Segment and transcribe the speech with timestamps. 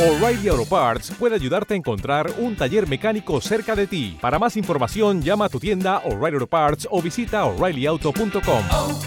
[0.00, 4.16] O'Reilly Auto Parts puede ayudarte a encontrar un taller mecánico cerca de ti.
[4.18, 8.64] Para más información, llama a tu tienda O'Reilly Auto Parts o visita oreillyauto.com.
[8.70, 9.00] oh,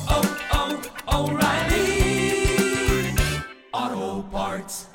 [3.74, 4.88] oh, Parts.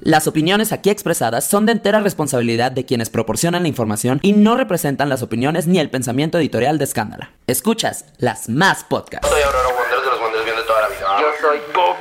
[0.00, 4.58] Las opiniones aquí expresadas son de entera responsabilidad de quienes proporcionan la información y no
[4.58, 7.32] representan las opiniones ni el pensamiento editorial de Escándala.
[7.46, 9.24] Escuchas las más podcast.
[9.24, 11.18] Soy Aurora Wonders de los Wonders bien de toda la vida.
[11.18, 11.97] Yo soy Coco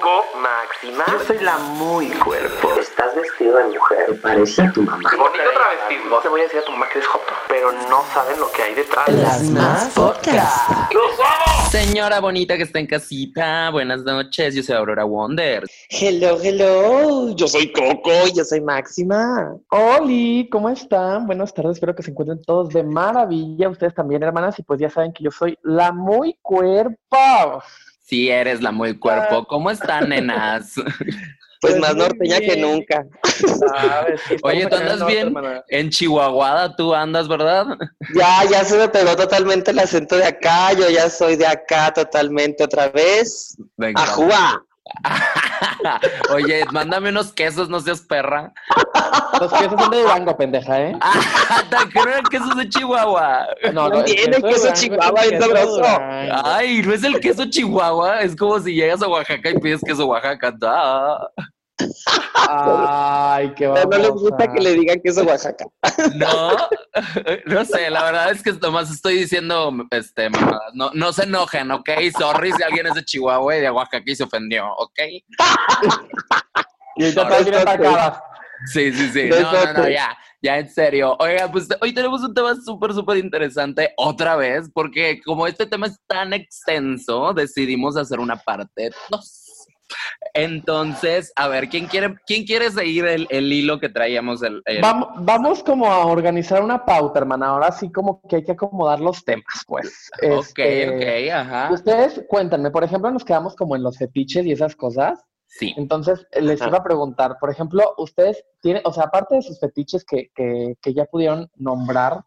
[0.87, 2.69] Yo soy la muy cuerpo.
[2.79, 4.21] Estás vestido de mujer.
[4.21, 5.09] Parece a tu mamá.
[5.17, 6.17] Bonito travestismo.
[6.19, 8.63] Te voy a decir a tu mamá que eres joto, pero no saben lo que
[8.63, 9.09] hay detrás.
[9.09, 10.69] Las más podcast.
[10.93, 11.69] ¡Los amo!
[11.69, 14.55] Señora bonita que está en casita, buenas noches.
[14.55, 15.69] Yo soy Aurora Wonders.
[15.89, 17.35] Hello, hello.
[17.35, 18.27] Yo soy Coco.
[18.33, 19.57] Yo soy Máxima.
[19.71, 21.27] Oli, ¿cómo están?
[21.27, 23.67] Buenas tardes, espero que se encuentren todos de maravilla.
[23.67, 27.61] Ustedes también, hermanas, y pues ya saben que yo soy la muy cuerpo.
[28.07, 29.45] Sí, eres la muy cuerpo.
[29.45, 30.73] ¿Cómo están, nenas?
[31.59, 33.03] Pues, Pues más norteña que nunca.
[33.23, 35.27] Sabes, Oye, ¿tú andas norte, bien?
[35.27, 35.63] hermana.
[35.69, 37.65] En Chihuahua tú andas, ¿verdad?
[38.13, 40.73] Ya, ya se me pegó totalmente el acento de acá.
[40.73, 43.57] Yo ya soy de acá totalmente otra vez.
[43.75, 44.03] Venga.
[44.03, 44.63] ¡Ajúa!
[46.33, 48.53] Oye, mándame unos quesos, no seas perra.
[49.39, 50.97] Los quesos son de Durango, pendeja, ¿eh?
[51.69, 53.47] Te creo que eso es de Chihuahua.
[53.73, 55.83] No, No tiene el queso Durango Chihuahua, es queso sabroso.
[56.43, 60.05] Ay, no es el queso Chihuahua, es como si llegas a Oaxaca y pides queso
[60.07, 60.51] Oaxaca.
[60.51, 61.29] Da.
[62.49, 64.29] Ay, qué Pero no les babosa.
[64.29, 65.65] gusta que le digan que es de Oaxaca.
[66.15, 66.51] No,
[67.45, 70.29] no sé, la verdad es que nomás estoy diciendo, este.
[70.73, 71.89] No, no se enojen, ¿ok?
[72.17, 74.99] Sorry si alguien es de Chihuahua y de Oaxaca y se ofendió, ¿ok?
[76.95, 78.23] Y ahorita.
[78.65, 79.29] Sí, sí, sí.
[79.29, 81.15] No No, no, ya, ya en serio.
[81.19, 85.87] Oiga, pues hoy tenemos un tema súper, súper interesante otra vez, porque como este tema
[85.87, 89.46] es tan extenso, decidimos hacer una parte dos.
[90.33, 94.41] Entonces, a ver, ¿quién quiere, quién quiere seguir el, el hilo que traíamos?
[94.43, 97.47] El, el- Vamos, vamos como a organizar una pauta, hermana.
[97.47, 100.09] Ahora sí como que hay que acomodar los temas, pues.
[100.21, 100.89] Ok, Este,
[101.29, 101.69] ok, ajá.
[101.71, 105.23] Ustedes cuéntenme, por ejemplo, nos quedamos como en los fetiches y esas cosas.
[105.47, 105.73] Sí.
[105.77, 106.69] Entonces, les Ajá.
[106.69, 110.75] iba a preguntar, por ejemplo, ustedes tienen, o sea, aparte de sus fetiches que, que,
[110.81, 112.21] que ya pudieron nombrar,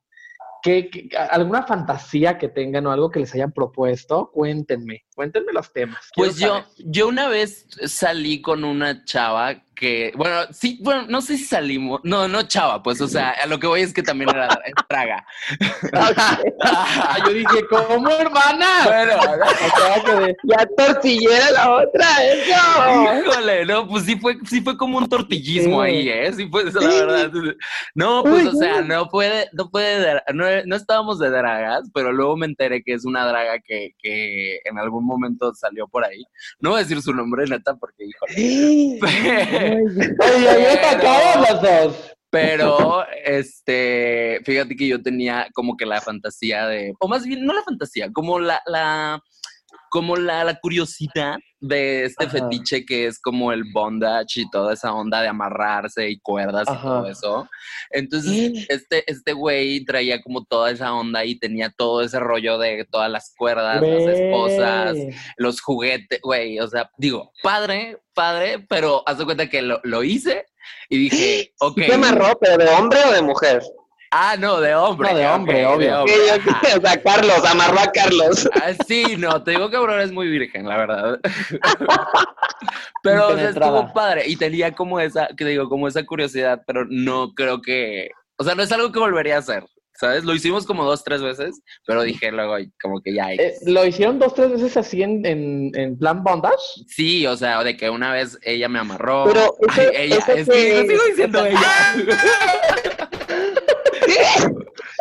[0.62, 4.30] ¿qué, qué- ¿alguna fantasía que tengan o algo que les hayan propuesto?
[4.32, 5.98] Cuéntenme, cuéntenme los temas.
[6.14, 6.64] quiero Pues yo, saber.
[6.78, 12.00] yo una vez salí con una chava que, bueno, sí, bueno, no sé si salimos,
[12.04, 14.48] no, no chava, pues, o sea, a lo que voy es que también era
[14.88, 15.24] traga.
[17.26, 18.66] Yo dije, ¿cómo, hermana?
[18.84, 23.20] bueno, O sea, que tortillera la otra, eso.
[23.26, 25.88] híjole, no, pues sí fue, sí fue como un tortillismo Sí.
[25.88, 26.32] ahí, ¿eh?
[26.34, 27.32] Sí fue, eso, la verdad.
[27.94, 32.36] No, pues, o sea, no puede, no puede, no, no estábamos de dragas, pero luego
[32.36, 36.24] me enteré que es una draga que, que en algún momento salió por ahí.
[36.60, 38.98] No voy a decir su nombre, neta, porque, híjole.
[40.34, 40.80] Oye,
[41.50, 42.16] los dos.
[42.30, 47.52] Pero, este, fíjate que yo tenía como que la fantasía de, o más bien, no
[47.52, 49.20] la fantasía, como la, la,
[49.90, 52.38] como la, la curiosidad de este Ajá.
[52.38, 56.72] fetiche que es como el bondage y toda esa onda de amarrarse y cuerdas y
[56.72, 56.82] Ajá.
[56.82, 57.48] todo eso.
[57.90, 62.86] Entonces, este, este güey traía como toda esa onda y tenía todo ese rollo de
[62.90, 64.96] todas las cuerdas, las esposas,
[65.36, 70.02] los juguetes, güey, o sea, digo, padre, padre, pero haz de cuenta que lo, lo
[70.02, 70.46] hice
[70.88, 71.76] y dije, ok.
[71.76, 73.62] ¿Qué amarró, pero de hombre o de mujer?
[74.12, 75.12] Ah, no, de hombre.
[75.12, 76.02] No, de hombre, obvio.
[76.02, 76.76] Ok, ok, ajá.
[76.76, 78.48] O sea, Carlos, amarró a Carlos.
[78.54, 81.20] Ah, sí, no, te digo que Aurora es muy virgen, la verdad.
[83.02, 86.84] pero o sea, estuvo padre y tenía como esa, que digo, como esa curiosidad, pero
[86.88, 90.24] no creo que, o sea, no es algo que volvería a hacer, ¿sabes?
[90.24, 93.32] Lo hicimos como dos, tres veces, pero dije luego como que ya.
[93.32, 96.56] Eh, ¿Lo hicieron dos, tres veces así en, en, en plan bondage?
[96.88, 99.24] Sí, o sea, de que una vez ella me amarró.
[99.26, 101.60] Pero Ay, ella, eso es que que- yo sigo diciendo ella.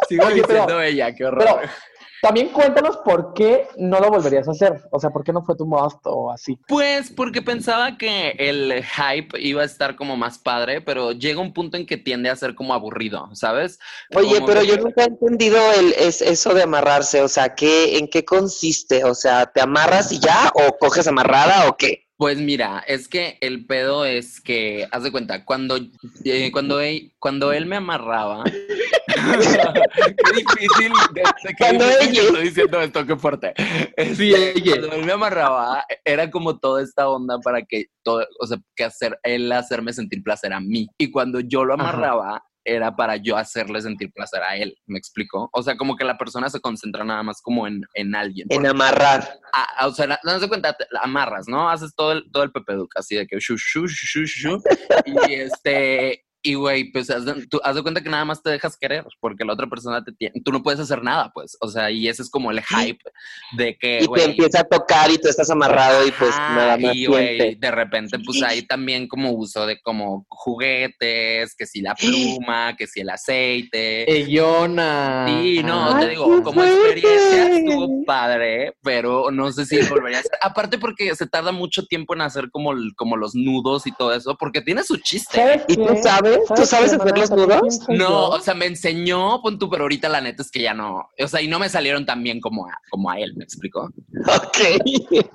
[0.09, 1.45] sigo Oye, pero- diciendo ella, qué horror.
[1.45, 1.69] Pero
[2.21, 4.81] también cuéntanos por qué no lo volverías a hacer.
[4.91, 6.59] O sea, ¿por qué no fue tu must o así?
[6.67, 11.53] Pues porque pensaba que el hype iba a estar como más padre, pero llega un
[11.53, 13.79] punto en que tiende a ser como aburrido, ¿sabes?
[14.13, 17.21] Oye, Como pero que- yo nunca he entendido el, es, eso de amarrarse.
[17.21, 19.05] O sea, ¿qué, ¿en qué consiste?
[19.05, 20.51] O sea, ¿te amarras y ya?
[20.55, 22.08] ¿O coges amarrada o qué?
[22.19, 25.77] Pues mira, es que el pedo es que, haz de cuenta, cuando,
[26.25, 28.43] eh, cuando, él, cuando él me amarraba,
[29.07, 31.23] qué difícil, de,
[31.57, 33.53] Cuando que estoy diciendo esto, qué fuerte.
[33.95, 38.57] Este, Cuando él me amarraba, era como toda esta onda para que, todo, o sea,
[38.75, 40.89] que hacer, él hacerme sentir placer a mí.
[40.97, 42.43] Y cuando yo lo Ajá.
[42.75, 45.49] Era para yo hacerle sentir placer a él, ¿me explico?
[45.53, 48.47] O sea, como que la persona se concentra nada más como en, en alguien.
[48.49, 49.39] En amarrar.
[49.53, 51.69] Ah, ah, o sea, no se cuenta, te- amarras, ¿no?
[51.69, 54.63] Haces todo el, todo el pepeduc, así de que shu, shu, shu, shu, shu,
[55.05, 58.49] y este, y güey, pues haz de, tú, haz de cuenta que nada más te
[58.49, 61.67] dejas querer, porque la otra persona te tiene, tú no puedes hacer nada, pues, o
[61.67, 62.99] sea, y ese es como el hype
[63.57, 66.55] de que, Y te güey, empieza a tocar y tú estás amarrado y pues Ajá,
[66.55, 71.65] nada más y güey, de repente, pues hay también como uso de como juguetes, que
[71.65, 74.09] si la pluma, que si el aceite.
[74.11, 75.25] Ellona.
[75.27, 80.21] Sí, no, Ay, te digo, como experiencia estuvo padre, pero no sé si volvería a
[80.21, 80.31] hacer.
[80.41, 84.13] Aparte porque se tarda mucho tiempo en hacer como, el- como los nudos y todo
[84.13, 85.37] eso, porque tiene su chiste.
[85.37, 85.97] ¿Sabes ¿Y tú qué?
[86.29, 86.47] Sabes?
[86.55, 87.79] ¿Tú sabes hacer los nudos?
[87.89, 91.09] No, o sea, me enseñó, pon tú, pero ahorita la neta es que ya no.
[91.19, 93.89] O sea, y no me salieron tan bien como a, como a él, ¿me explicó?
[94.27, 94.57] Ok.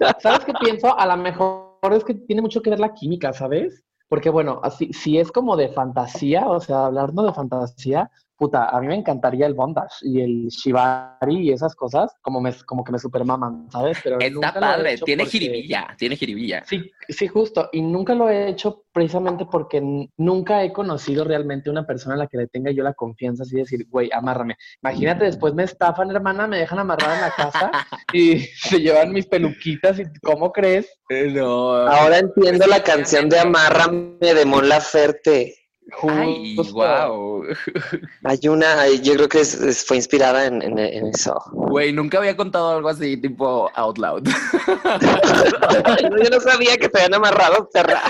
[0.23, 0.99] ¿Sabes qué pienso?
[0.99, 3.83] A lo mejor es que tiene mucho que ver la química, ¿sabes?
[4.09, 8.81] Porque bueno, así, si es como de fantasía, o sea, hablando de fantasía, puta, a
[8.81, 12.93] mí me encantaría el bondage y el shibari y esas cosas, como me, como que
[12.93, 13.99] me supermaman, ¿sabes?
[14.03, 16.65] Pero Está nunca lo he padre, hecho tiene porque- jiribilla, tiene jiribilla.
[16.67, 17.69] Sí, sí, justo.
[17.73, 19.81] Y nunca lo he hecho precisamente porque
[20.17, 23.55] nunca he conocido realmente una persona a la que le tenga yo la confianza así
[23.57, 24.57] de decir, güey, amárrame.
[24.83, 27.71] Imagínate, después me estafan, hermana, me dejan amarrada en la casa
[28.13, 30.89] y se llevan mis peluquitas y ¿cómo crees?
[31.11, 31.73] No.
[31.73, 35.55] Ahora entiendo la canción de Amárrame de Mon Laferte.
[36.09, 37.45] Ay, wow.
[38.25, 41.41] Hay una, yo creo que es- es- fue inspirada en, en- en eso.
[41.53, 44.23] Güey, nunca había contado algo así, tipo out loud.
[46.23, 48.01] yo no sabía que te habían amarrado, perra.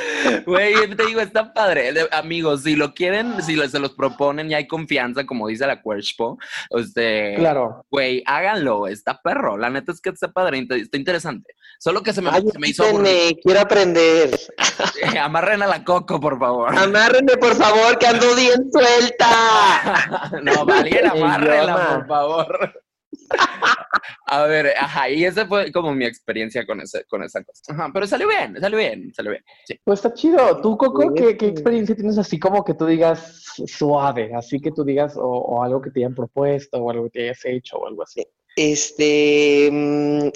[0.47, 1.93] Güey, te digo, está padre.
[2.13, 5.83] Amigos, si lo quieren, si lo- se los proponen y hay confianza, como dice la
[5.83, 6.39] Quershpo,
[6.71, 7.85] este, Claro.
[7.91, 9.57] güey, háganlo, está perro.
[9.59, 11.55] La neta es que está padre, está interesante.
[11.85, 13.37] Solo que se me, Ay, se me hizo aburrido.
[13.43, 14.31] quiero aprender.
[15.21, 16.75] Amarren a la coco, por favor.
[16.75, 20.33] Amárrenme, por favor, que ando bien suelta.
[20.43, 21.95] no, amárrela, Idioma.
[21.99, 22.73] por favor.
[24.27, 27.61] A ver, ajá, y esa fue como mi experiencia con, ese, con esa cosa.
[27.69, 29.45] Ajá, pero salió bien, salió bien, salió bien.
[29.67, 29.79] Sí.
[29.85, 30.63] Pues está chido.
[30.63, 34.33] ¿Tú, Coco, Sí, qué, qué experiencia tienes así como que tú digas suave?
[34.35, 37.23] Así que tú digas, o, o algo que te hayan propuesto, o algo que te
[37.25, 38.27] hayas hecho, o algo así.
[38.57, 40.29] Este, mm,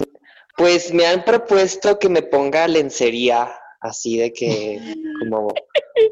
[0.59, 4.77] pues me han propuesto que me ponga lencería, así de que,
[5.19, 5.47] como,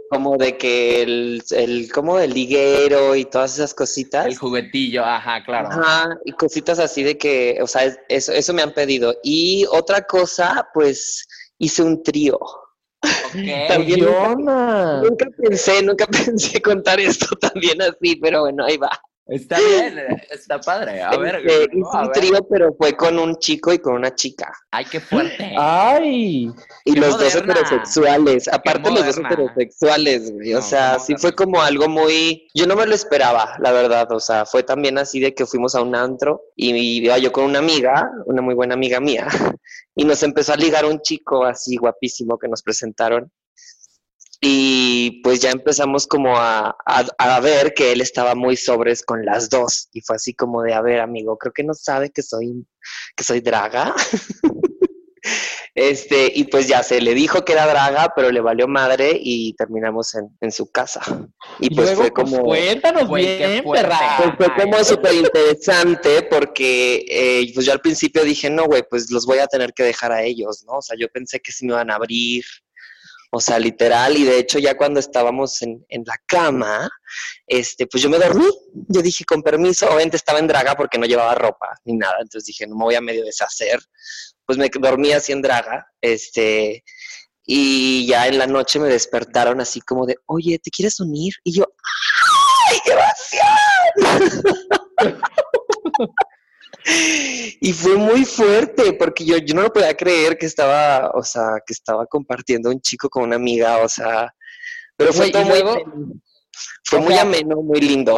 [0.09, 4.25] como de que el, el, como el liguero y todas esas cositas.
[4.25, 5.67] El juguetillo, ajá, claro.
[5.69, 9.15] Ajá, y cositas así de que, o sea, es- eso, eso me han pedido.
[9.21, 11.27] Y otra cosa, pues
[11.57, 12.39] hice un trío.
[12.39, 13.03] Ok.
[13.67, 18.89] También nunca, nunca pensé, nunca pensé contar esto también así, pero bueno, ahí va.
[19.27, 21.01] Está bien, está padre.
[21.01, 22.17] A ver, Este, no, hice a un ver.
[22.17, 24.53] trío, pero fue con un chico y con una chica.
[24.71, 25.53] Ay, qué fuerte.
[25.57, 26.49] ¡Ay!
[26.85, 30.53] Y Qué los dos heterosexuales, aparte los dos heterosexuales, güey.
[30.53, 32.47] O sea, sí fue como algo muy...
[32.53, 34.11] Yo no me lo esperaba, la verdad.
[34.13, 37.43] O sea, fue también así de que fuimos a un antro y iba yo con
[37.45, 39.27] una amiga, una muy buena amiga mía,
[39.95, 43.31] y nos empezó a ligar un chico así guapísimo que nos presentaron.
[44.41, 49.25] Y pues ya empezamos como a, a, a ver que él estaba muy sobres con
[49.25, 49.89] las dos.
[49.93, 52.65] Y fue así como de, a ver, amigo, creo que no sabe que soy,
[53.15, 53.93] que soy draga.
[55.75, 59.53] Este, y pues ya se le dijo que era draga, pero le valió madre y
[59.53, 61.01] terminamos en, en su casa.
[61.59, 63.87] Y Y pues luego, fue pues, como, cuéntanos Güey, qué bien, fuerte.
[63.87, 64.17] perra.
[64.37, 69.11] pues fue como súper interesante porque eh, pues yo al principio dije, no, güey, pues
[69.11, 70.77] los voy a tener que dejar a ellos, ¿no?
[70.77, 72.43] O sea, yo pensé que se me iban a abrir,
[73.31, 76.89] o sea, literal, y de hecho ya cuando estábamos en, en la cama,
[77.45, 78.45] este, pues yo me dormí,
[78.87, 82.45] yo dije, con permiso, obviamente estaba en draga porque no llevaba ropa ni nada, entonces
[82.45, 83.79] dije, no me voy a medio deshacer,
[84.45, 86.83] pues me dormí así en draga, este,
[87.45, 91.33] y ya en la noche me despertaron así como de, oye, ¿te quieres unir?
[91.43, 91.65] Y yo,
[92.69, 94.37] ¡ay, qué emoción!
[97.59, 101.61] y fue muy fuerte porque yo, yo no lo podía creer que estaba, o sea,
[101.65, 104.33] que estaba compartiendo un chico con una amiga, o sea,
[104.95, 106.21] pero fue todo muy.
[106.83, 108.17] Fue muy ameno, muy lindo.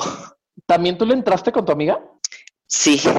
[0.66, 2.00] ¿También tú le entraste con tu amiga?
[2.70, 3.02] Sí.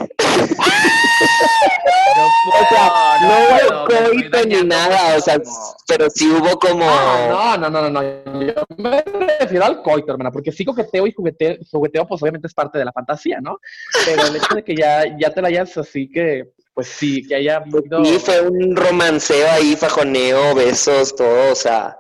[2.12, 5.40] O sea, no hubo coito ni nada, o sea,
[5.86, 6.84] pero sí hubo como...
[6.88, 8.42] Ah, no, no, no, no, no.
[8.42, 9.02] Yo me
[9.38, 12.84] refiero al coito, hermana, porque sí coqueteo y jugueteo, jugueteo, pues obviamente es parte de
[12.84, 13.58] la fantasía, ¿no?
[14.04, 17.36] Pero el hecho de que ya, ya te la hayas así que, pues sí, que
[17.36, 18.04] haya habido...
[18.04, 21.96] Sí, fue un romanceo ahí, fajoneo, besos, todo, o sea,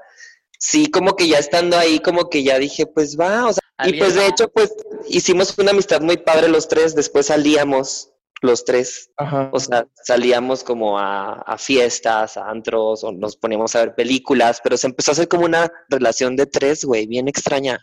[0.58, 3.86] sí, como que ya estando ahí, como que ya dije, pues va, o sea, y
[3.88, 4.74] ¿Alguien pues de hecho, pues
[5.08, 9.50] hicimos una amistad muy padre los tres, después salíamos los tres, Ajá.
[9.52, 14.60] o sea, salíamos como a, a fiestas, a antros, o nos poníamos a ver películas,
[14.64, 17.78] pero se empezó a hacer como una relación de tres, güey, bien extraña.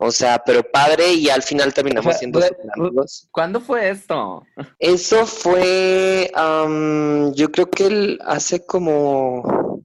[0.00, 2.40] O sea, pero padre y al final terminamos O sea, siendo
[2.76, 3.26] amigos.
[3.32, 4.44] ¿Cuándo fue esto?
[4.78, 9.82] Eso fue, am, yo creo que el- hace como,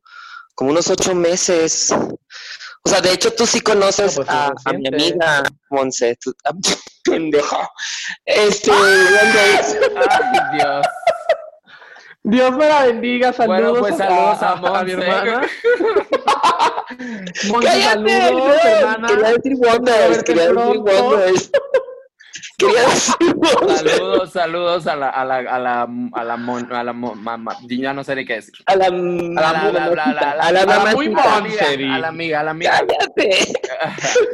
[0.53, 1.91] como unos ocho meses.
[2.86, 6.18] O sea, de hecho tú sí conoces No, pues, es a, a mi amiga Monse.
[6.22, 6.52] tú- ah,
[7.06, 7.70] pendejo.
[8.25, 9.78] Este, Andrés.
[10.10, 10.86] Ay, Dios.
[12.25, 15.08] Dios me la bendiga, saludos, Bueno, pues, saludos a mi Monse.
[15.08, 15.42] hermana.
[17.50, 18.20] Monse, ¡Cállate!
[18.22, 19.08] saludos, no, hermana.
[19.08, 20.78] Quería decir Wonders, quería decir.
[20.80, 21.52] Wonders.
[22.57, 22.88] Quería.
[22.89, 25.81] Saludos, saludos a la, a la, a la,
[26.13, 27.57] a la, mon- a la, mamá.
[27.67, 28.53] Ya no sé ni qué decir.
[28.65, 29.50] A la, A la,
[30.39, 31.13] a la, a muy di.
[31.15, 32.72] a la amiga, a la amiga.
[32.88, 33.53] Cállate.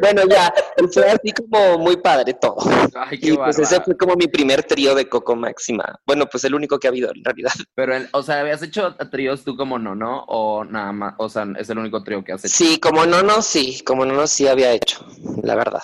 [0.01, 0.53] Bueno, ya,
[0.93, 2.57] fue así como muy padre todo.
[2.95, 5.99] Ay, qué Y pues ese fue como mi primer trío de Coco Máxima.
[6.05, 7.51] Bueno, pues el único que ha habido en realidad.
[7.75, 10.23] Pero, el- o sea, ¿habías hecho tríos tú como no, no?
[10.27, 12.53] O nada más, o sea, es el único trío que has hecho.
[12.55, 15.05] Sí, como no, no, sí, como no, no, sí había hecho,
[15.43, 15.83] la verdad.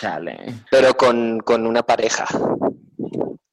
[0.00, 0.54] Chale.
[0.70, 2.26] Pero con, con una pareja.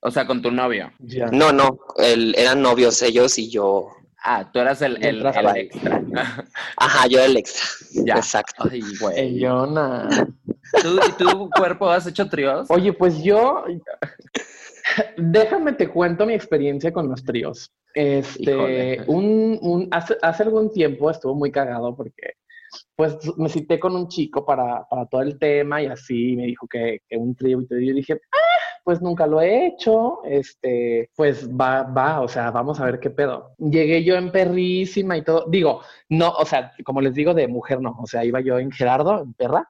[0.01, 0.91] O sea, con tu novio.
[0.99, 1.27] Ya.
[1.27, 3.87] No, no, el- eran novios ellos y yo.
[4.21, 5.53] Ah, tú eras el, el, extra.
[6.77, 7.63] Ajá, yo era el extra.
[8.05, 8.15] Ya.
[8.15, 8.65] Exacto.
[8.69, 9.17] Ay, güey.
[9.17, 10.09] Ellona.
[10.81, 12.67] ¿Tú, ¿Y tu cuerpo has hecho tríos?
[12.69, 13.63] Oye, pues yo,
[15.15, 17.71] déjame te cuento mi experiencia con los tríos.
[17.93, 19.03] Este, Híjole.
[19.07, 22.33] un, un, hace, hace algún tiempo estuvo muy cagado porque,
[22.95, 26.67] pues, me cité con un chico para, para todo el tema y así, me dijo
[26.67, 27.79] que, que un trío y todo.
[27.79, 28.37] Yo dije, ah,
[28.83, 33.09] pues nunca lo he hecho, este, pues va, va, o sea, vamos a ver qué
[33.09, 33.53] pedo.
[33.57, 37.81] Llegué yo en perrísima y todo, digo, no, o sea, como les digo, de mujer
[37.81, 39.69] no, o sea, iba yo en Gerardo, en perra,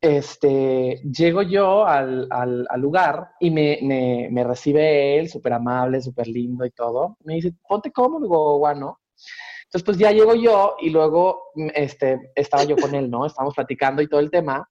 [0.00, 6.26] este, llego yo al, al- lugar y me, me- me recibe él, súper amable, súper
[6.28, 7.16] lindo y todo.
[7.24, 8.98] Me dice, ponte cómodo, bueno.
[9.70, 13.24] Entonces, pues ya llego yo y luego mm, este, estaba yo con él, ¿no?
[13.24, 14.68] Estábamos platicando y todo el tema.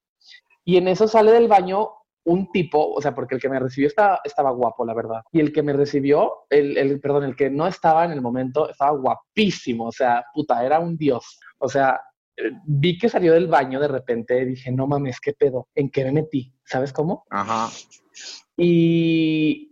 [0.66, 1.90] Y en eso sale del baño
[2.26, 5.22] un tipo, o sea, porque el que me recibió estaba, estaba guapo, la verdad.
[5.32, 8.70] Y el que me recibió, el, el, perdón, el que no estaba en el momento,
[8.70, 11.40] estaba guapísimo, o sea, puta, era un dios.
[11.60, 12.00] O sea,
[12.36, 15.70] eh, vi que salió del baño de repente, dije, no mames, ¿qué pedo?
[15.74, 16.54] ¿En qué me metí?
[16.66, 17.24] ¿Sabes cómo?
[17.30, 17.70] Ajá.
[18.58, 19.69] Y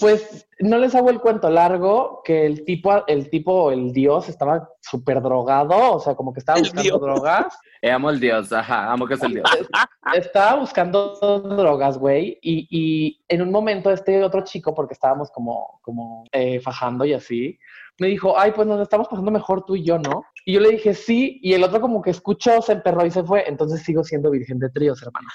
[0.00, 4.70] pues no les hago el cuento largo, que el tipo, el tipo, el dios estaba
[4.80, 7.00] súper drogado, o sea, como que estaba buscando dios.
[7.00, 7.58] drogas.
[7.82, 9.44] Eh, amo el dios, ajá, amo que es el dios.
[10.14, 15.80] Estaba buscando drogas, güey, y, y en un momento este otro chico, porque estábamos como,
[15.82, 17.58] como eh, fajando y así,
[17.98, 20.24] me dijo, ay, pues nos estamos pasando mejor tú y yo, ¿no?
[20.44, 23.22] Y yo le dije, sí, y el otro como que escuchó, se emperró y se
[23.22, 25.32] fue, entonces sigo siendo virgen de tríos, hermanos.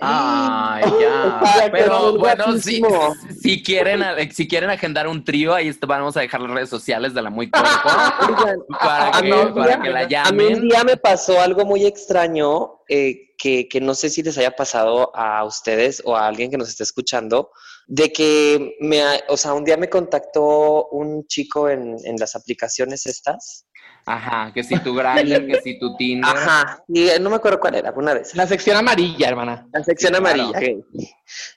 [0.00, 1.68] Ay, ya.
[1.72, 2.80] Pero bueno, si,
[3.40, 7.22] si quieren si quieren agendar un trío, ahí vamos a dejar las redes sociales de
[7.22, 7.46] la muy
[8.28, 10.54] Oigan, para que, para que la A mí llamen.
[10.62, 14.50] un día me pasó algo muy extraño eh, que, que no sé si les haya
[14.56, 17.50] pasado a ustedes o a alguien que nos esté escuchando,
[17.86, 22.34] de que me, ha- o sea, un día me contactó un chico en, en las
[22.36, 23.64] aplicaciones estas.
[24.06, 26.30] Ajá, que si tu Grindr, que si tu Tinder.
[26.34, 28.36] Ajá, y eh, no me acuerdo cuál era, una esas.
[28.36, 29.68] La sección amarilla, hermana.
[29.72, 30.42] La sección Sí, claro.
[30.44, 30.76] amarilla.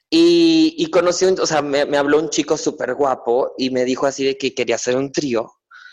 [0.10, 3.86] Y, y conocí, un, o sea, me, me habló un chico súper guapo y me
[3.86, 5.50] dijo así de que quería hacer un trío.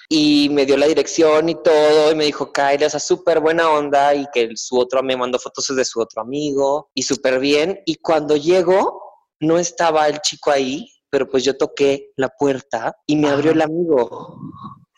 [0.09, 3.71] Y me dio la dirección y todo, y me dijo, Kyle, o sea, súper buena
[3.71, 7.81] onda, y que su otro, me mandó fotos de su otro amigo, y súper bien.
[7.85, 9.03] Y cuando llego,
[9.41, 13.57] no estaba el chico ahí, pero pues yo toqué la puerta y me abrió Ajá.
[13.57, 14.41] el amigo.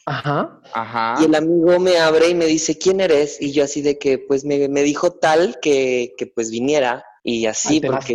[0.07, 0.61] Ajá.
[0.73, 1.15] Ajá.
[1.21, 3.41] Y el amigo me abre y me dice, ¿quién eres?
[3.41, 7.05] Y yo así de que, pues me, me dijo tal que, que pues viniera.
[7.23, 8.15] Y así, porque...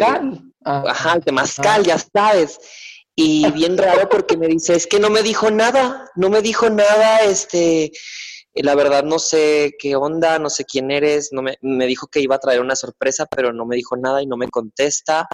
[0.63, 2.59] Ajá, el temazcal, ya sabes.
[3.15, 6.69] Y bien raro porque me dice, es que no me dijo nada, no me dijo
[6.69, 11.57] nada, este, eh, la verdad no sé qué onda, no sé quién eres, no me,
[11.62, 14.36] me dijo que iba a traer una sorpresa, pero no me dijo nada y no
[14.36, 15.27] me contesta.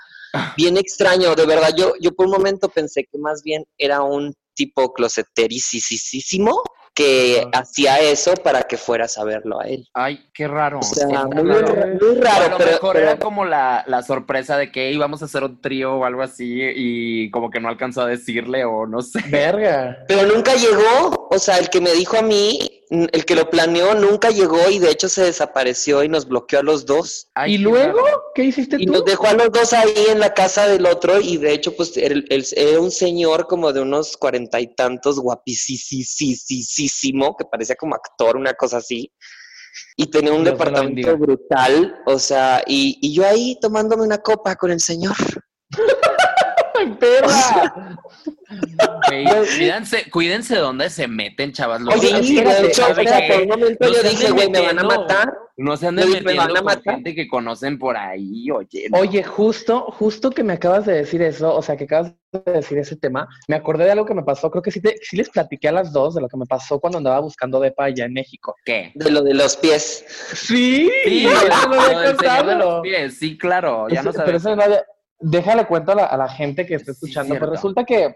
[0.56, 4.34] Bien extraño, de verdad, yo, yo por un momento pensé que más bien era un
[4.54, 6.62] tipo closetericísimo
[6.94, 9.88] que hacía eso para que fueras a verlo a él.
[9.94, 10.80] Ay, qué raro.
[10.80, 11.76] O sea, muy, raro.
[11.76, 15.26] muy a lo pero, mejor pero- era como la, la sorpresa de que íbamos a
[15.26, 19.02] hacer un trío o algo así y como que no alcanzó a decirle o no
[19.02, 19.20] sé.
[19.30, 20.04] Verga.
[20.08, 23.96] Pero nunca llegó, o sea, el que me dijo a mí, el que lo planeó,
[23.96, 27.30] nunca llegó y de hecho se desapareció y nos bloqueó a los dos.
[27.36, 28.24] Ay, ¿Y qué luego raro.
[28.36, 28.92] qué hiciste Y tú?
[28.94, 31.96] nos dejó a los dos ahí en la casa del otro y de hecho, pues,
[31.96, 37.96] el- el- era un señor como de unos cuarenta y tantos, guapísimo, que parecía como
[37.96, 39.12] actor, una cosa así.
[39.96, 44.56] Y tenía un Dios departamento brutal, o sea, y, y yo ahí tomándome una copa
[44.58, 45.16] con el señor.
[46.82, 47.98] ¡Ay, perra!
[49.08, 51.80] Güey, cuídense, cuídense de dónde se meten, chavas.
[51.82, 54.32] Los Oye, y de espérate, hecho, ¿sabe espérate, por un momento No yo se dije,
[54.32, 55.34] güey, me van a matar.
[55.56, 56.94] No se anden Yo dije, ¿me metiendo van a con matar?
[56.96, 58.88] gente que conocen por ahí, oye.
[58.92, 59.00] no.
[59.00, 62.78] Oye, justo, justo que me acabas de decir eso, o sea, que acabas de decir
[62.78, 65.30] ese tema, me acordé de algo que me pasó, creo que sí, te- sí les
[65.30, 68.14] platiqué a las dos de lo que me pasó cuando andaba buscando depa allá en
[68.14, 68.56] México.
[68.66, 68.92] ¿Qué?
[68.96, 70.04] De lo de los pies.
[70.34, 71.24] Sí, Sí,
[71.70, 74.42] lo de los pies, sí, claro, ya Ese- no pero sabes.
[74.42, 74.84] eso no había-
[75.22, 77.28] déjale cuento a la, a la gente que está escuchando.
[77.34, 77.46] cierto.
[77.46, 78.16] pues resulta que,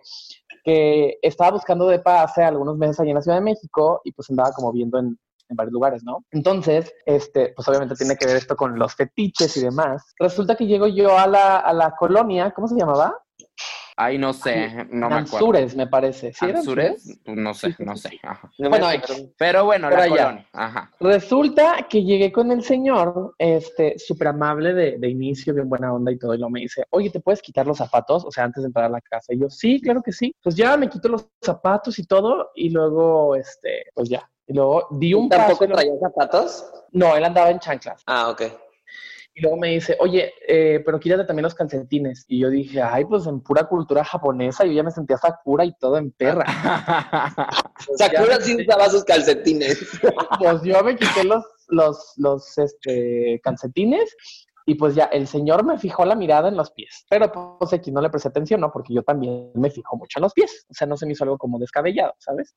[0.63, 4.29] que estaba buscando depa hace algunos meses allá en la Ciudad de México y pues
[4.29, 5.17] andaba como viendo en,
[5.49, 6.25] en varios lugares, ¿no?
[6.31, 10.13] Entonces, este, pues obviamente tiene que ver esto con los fetiches y demás.
[10.19, 13.15] Resulta que llego yo a la, a la colonia, ¿cómo se llamaba?
[13.97, 15.37] Ay, no sé, no me acuerdo.
[15.37, 16.33] Anzures, me parece.
[16.33, 16.45] ¿Sí.
[16.51, 16.65] Pues
[17.25, 18.19] no sé, no sé.
[18.23, 18.51] Ajá.
[18.57, 18.87] Bueno.
[19.37, 20.47] Pero bueno, la colonia.
[20.51, 20.91] Ajá.
[20.99, 26.11] Resulta que llegué con el señor, este, súper amable de, de inicio, bien buena onda
[26.11, 28.25] y todo, y luego me dice, oye, ¿te puedes quitar los zapatos?
[28.25, 29.33] O sea, antes de entrar a la casa.
[29.33, 30.35] Y yo, sí, claro que sí.
[30.43, 34.29] Pues ya me quito los zapatos y todo, y luego, este, pues ya.
[34.45, 35.41] Y luego di un paso.
[35.41, 36.69] ¿Tampoco y luego- traían zapatos?
[36.91, 38.03] No, él andaba en chanclas.
[38.05, 38.41] Ah, ok.
[39.37, 42.23] Y luego me dice, oye, eh, pero quítate también los calcetines.
[42.29, 45.75] Y yo dije, ay, pues en pura cultura japonesa, yo ya me sentía Sakura y
[45.77, 46.45] todo en perra.
[47.85, 49.85] Pues Sakura sí usaba sus calcetines.
[50.39, 54.15] pues yo me quité los, los, los este, calcetines
[54.65, 57.05] y pues ya el señor me fijó la mirada en los pies.
[57.09, 58.71] Pero pues aquí no le presté atención, ¿no?
[58.71, 60.65] Porque yo también me fijo mucho en los pies.
[60.69, 62.55] O sea, no se me hizo algo como descabellado, ¿sabes?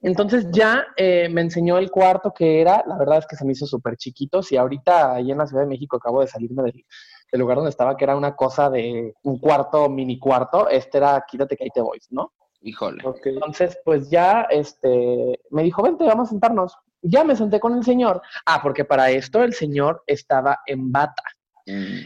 [0.00, 2.82] Entonces ya eh, me enseñó el cuarto que era.
[2.86, 4.42] La verdad es que se me hizo súper chiquito.
[4.42, 6.84] Si ahorita ahí en la Ciudad de México acabo de salirme del,
[7.30, 11.24] del lugar donde estaba, que era una cosa de un cuarto, mini cuarto, este era
[11.28, 12.32] quítate que ahí te voy, ¿no?
[12.60, 13.02] Híjole.
[13.24, 16.76] Entonces, pues ya, este, me dijo, vente, vamos a sentarnos.
[17.02, 18.20] Ya me senté con el señor.
[18.46, 21.22] Ah, porque para esto el señor estaba en bata.
[21.66, 22.00] Mm.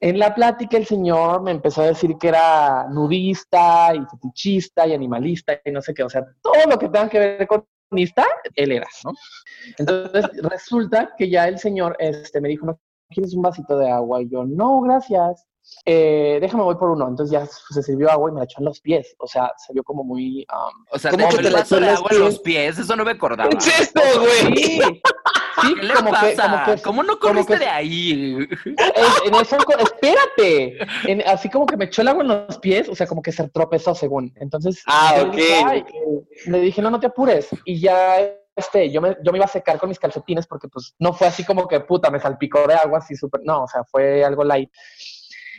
[0.00, 4.92] En la plática el señor me empezó a decir que era nudista y fetichista y
[4.92, 6.02] animalista y no sé qué.
[6.02, 9.12] O sea, todo lo que tenga que ver con nudista, él era, ¿no?
[9.78, 14.20] Entonces, resulta que ya el señor este, me dijo, ¿no quieres un vasito de agua?
[14.20, 15.46] Y yo, no, gracias.
[15.86, 17.08] Eh, déjame, voy por uno.
[17.08, 19.14] Entonces ya se sirvió agua y me la echó en los pies.
[19.18, 20.46] O sea, se vio como muy...
[20.52, 22.78] um, O sea, ¿Cómo te que echó te el la echó agua en los pies.
[22.78, 23.50] Eso no me acordaba.
[23.50, 24.56] ¿Qué es esto, güey?
[24.56, 24.80] Sí,
[25.62, 26.42] sí, ¿Qué le como que, pasa?
[26.50, 28.12] como que, ¿Cómo no como corriste que- de ahí?
[28.22, 28.48] en,
[29.26, 32.94] en eso, espérate, En- así como que me echó el agua en los pies, o
[32.94, 34.32] sea, como que se tropezó según.
[34.36, 35.86] Entonces, Ah, dije, ok.
[36.46, 37.48] Le dije, no, no te apures.
[37.64, 38.16] Y ya,
[38.56, 41.26] este, yo me, yo me iba a secar con mis calcetines porque pues no fue
[41.26, 44.44] así como que puta, me salpicó de agua así súper, no, o sea, fue algo
[44.44, 44.70] light.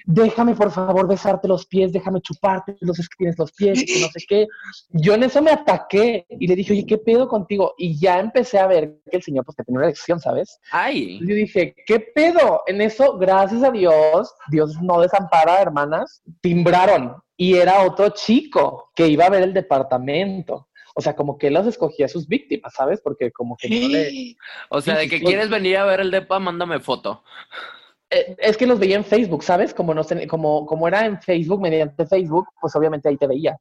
[0.08, 4.02] Déjame por favor besarte los pies, déjame chuparte los es que tienes los pies, que
[4.02, 4.48] no sé qué.
[4.90, 7.74] Yo en eso me ataqué y le dije, oye, ¿qué pedo contigo?
[7.78, 10.60] Y ya empecé a ver que el señor pues que tenía una erección, ¿sabes?
[10.72, 11.20] Ay.
[11.22, 12.62] Yo dije, ¿qué pedo?
[12.68, 19.08] En eso, gracias a Dios, Dios no desampara, hermanas, timbraron y era otro chico que
[19.08, 20.68] iba a ver el departamento.
[20.98, 23.02] O sea, como que él los escogía a sus víctimas, ¿sabes?
[23.02, 24.38] Porque como que no le...
[24.70, 27.24] O sea, de que quieres venir a ver el depa, mándame foto.
[28.16, 29.74] Eh, es que los veía en Facebook, ¿sabes?
[29.74, 33.58] Como, no ten- como, como era en Facebook, mediante Facebook, pues obviamente ahí te veía.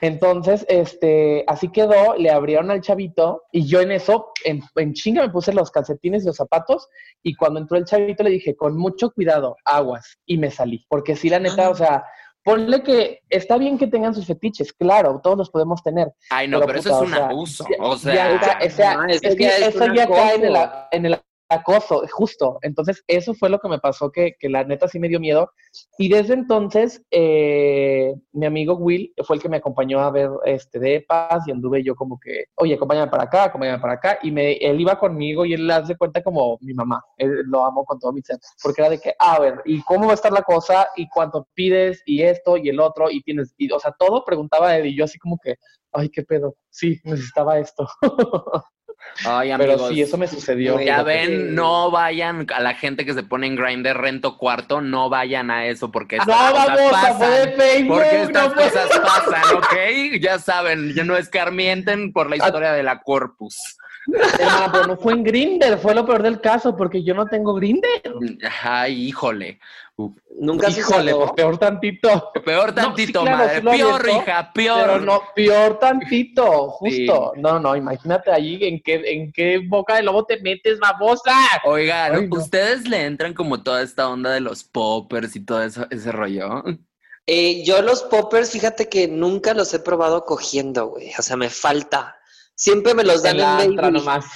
[0.00, 5.22] Entonces, este, así quedó, le abrieron al chavito y yo en eso, en, en chinga
[5.22, 6.88] me puse los calcetines y los zapatos
[7.22, 10.84] y cuando entró el chavito le dije, con mucho cuidado, aguas, y me salí.
[10.88, 12.04] Porque sí, la neta, o sea,
[12.42, 16.08] ponle que está bien que tengan sus fetiches, claro, todos los podemos tener.
[16.30, 17.66] Ay, no, Pero, pero, eso es o un sea, abuso.
[17.80, 20.56] O sea, ya está, o sea, no, eso es que es eso cae el,
[20.92, 22.58] en el acoso, justo.
[22.62, 25.52] Entonces, eso fue lo que me pasó, que, la neta sí me dio miedo.
[25.98, 30.78] Y desde entonces, eh, mi amigo Will fue el que me acompañó a ver este
[30.78, 34.18] de paz y anduve yo como que, oye, acompáñame para acá, acompáñame para acá.
[34.22, 37.02] Y él iba conmigo y él hace cuenta como mi mamá.
[37.16, 38.38] Él, lo amo con todo mi ser.
[38.62, 40.88] Porque era de que, a ver, ¿y cómo va a estar la cosa?
[40.96, 42.02] ¿Y cuánto pides?
[42.06, 43.10] Y esto y el otro.
[43.10, 45.56] Y tienes, y, o sea, todo preguntaba él y yo así como que,
[45.92, 46.56] ay, qué pedo.
[46.70, 47.88] Sí, necesitaba esto.
[49.24, 49.88] ay, Pero amigos.
[49.90, 50.80] sí, eso me sucedió.
[50.80, 55.08] Ya ven, no vayan a la gente que se pone en Grindr rento cuarto, no
[55.08, 57.52] vayan a eso porque No, estas cosas vamos, pasan.
[57.56, 57.96] Facebook.
[57.96, 60.20] Porque estas no cosas pasan, ¿ok?
[60.20, 63.56] Ya saben, ya no escarmienten por la historia de la Corpus.
[64.38, 67.54] Hermana, pero no fue en Grinder, fue lo peor del caso, porque yo no tengo
[67.54, 68.02] Grinder.
[68.62, 69.58] Ay, híjole.
[70.38, 72.30] Nunca Híjole, pues peor tantito.
[72.44, 73.56] Peor No, tantito, sí, claro, madre.
[73.56, 74.80] sí lo peor, hija, peor.
[74.86, 77.32] Pero no, peor tantito, justo.
[77.36, 81.32] No, no, imagínate ahí en qué, en qué boca de lobo te metes, babosa.
[81.64, 82.36] Oigan, Ay, no.
[82.36, 86.62] ¿ustedes le entran como toda esta onda de los poppers y todo eso, ese rollo?
[87.26, 91.10] Eh, yo los poppers, fíjate que nunca los he probado cogiendo, güey.
[91.18, 92.16] O sea, me falta.
[92.54, 93.92] Siempre me los dan En baby.
[93.92, 94.26] nomás.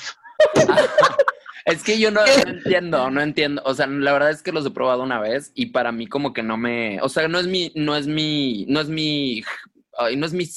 [1.64, 3.62] Es que yo no, no entiendo, no entiendo.
[3.64, 6.32] O sea, la verdad es que los he probado una vez y para mí como
[6.32, 9.42] que no me, o sea, no es mi, no es mi, no es mi
[9.98, 10.48] ay, no es mi,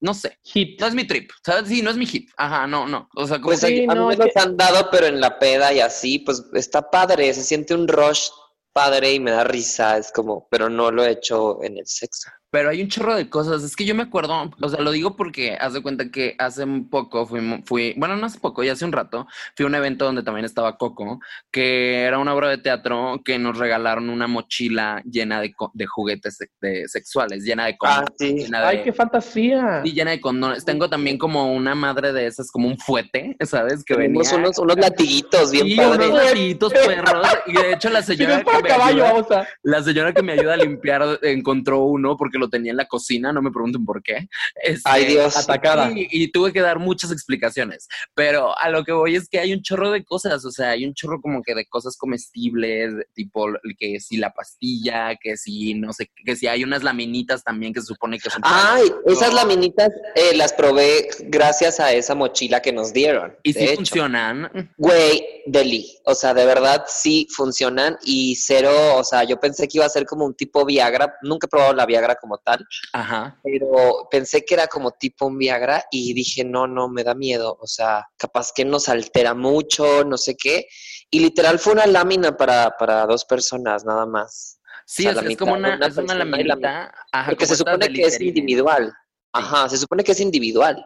[0.00, 0.80] no sé, Hit.
[0.80, 1.68] no es mi trip, ¿sabes?
[1.68, 2.30] Sí, no es mi hit.
[2.36, 3.08] Ajá, no, no.
[3.14, 5.20] O sea, como Pues que- Sí, a, no, me los que- han dado, pero en
[5.20, 8.28] la peda y así, pues está padre, se siente un rush
[8.72, 12.28] padre y me da risa, es como, pero no lo he hecho en el sexo.
[12.50, 13.62] Pero hay un chorro de cosas.
[13.62, 16.64] Es que yo me acuerdo, o sea, lo digo porque haz de cuenta que hace
[16.64, 19.74] un poco fui, fui, bueno, no hace poco, ya hace un rato, fui a un
[19.74, 21.20] evento donde también estaba Coco,
[21.52, 25.84] que era una obra de teatro que nos regalaron una mochila llena de, co- de
[25.86, 28.14] juguetes de sexuales, llena de Ah, condones.
[28.18, 28.34] sí.
[28.44, 29.82] llena de- Ay, qué fantasía.
[29.84, 30.64] y llena de condones.
[30.64, 33.84] Tengo también como una madre de esas, como un fuete, ¿sabes?
[33.84, 34.38] Que Tenemos venía.
[34.46, 36.08] unos, unos latiguitos bien Sí, padres.
[36.08, 37.26] unos gatititos perros.
[37.46, 40.32] Y de hecho, la Si no señora que me caballo, ayuda- la señora que me
[40.32, 44.02] ayuda a limpiar encontró uno porque lo tenía en la cocina, no me pregunten por
[44.02, 44.28] qué.
[44.62, 45.36] Este, Ay, Dios.
[45.36, 45.90] Atacada.
[45.92, 49.52] Y, y tuve que dar muchas explicaciones, pero a lo que voy es que hay
[49.52, 53.46] un chorro de cosas, o sea, hay un chorro como que de cosas comestibles, tipo
[53.78, 57.80] que si la pastilla, que si no sé, que si hay unas laminitas también que
[57.80, 58.42] se supone que son...
[58.44, 63.36] Ay, esas laminitas eh, las probé gracias a esa mochila que nos dieron.
[63.42, 63.76] y si hecho.
[63.76, 64.72] funcionan.
[64.76, 69.78] Güey, Deli, o sea, de verdad sí funcionan y cero, o sea, yo pensé que
[69.78, 73.40] iba a ser como un tipo Viagra, nunca he probado la Viagra como tal, Ajá.
[73.42, 77.56] pero pensé que era como tipo un Viagra y dije, no, no, me da miedo,
[77.58, 80.66] o sea, capaz que nos altera mucho, no sé qué,
[81.10, 84.56] y literal fue una lámina para, para dos personas nada más,
[84.90, 86.92] Sí, O sea, es, la es mitad como una, una es.
[87.12, 88.94] Ajá, porque como se supone que es individual,
[89.34, 90.82] ajá, se supone que es individual,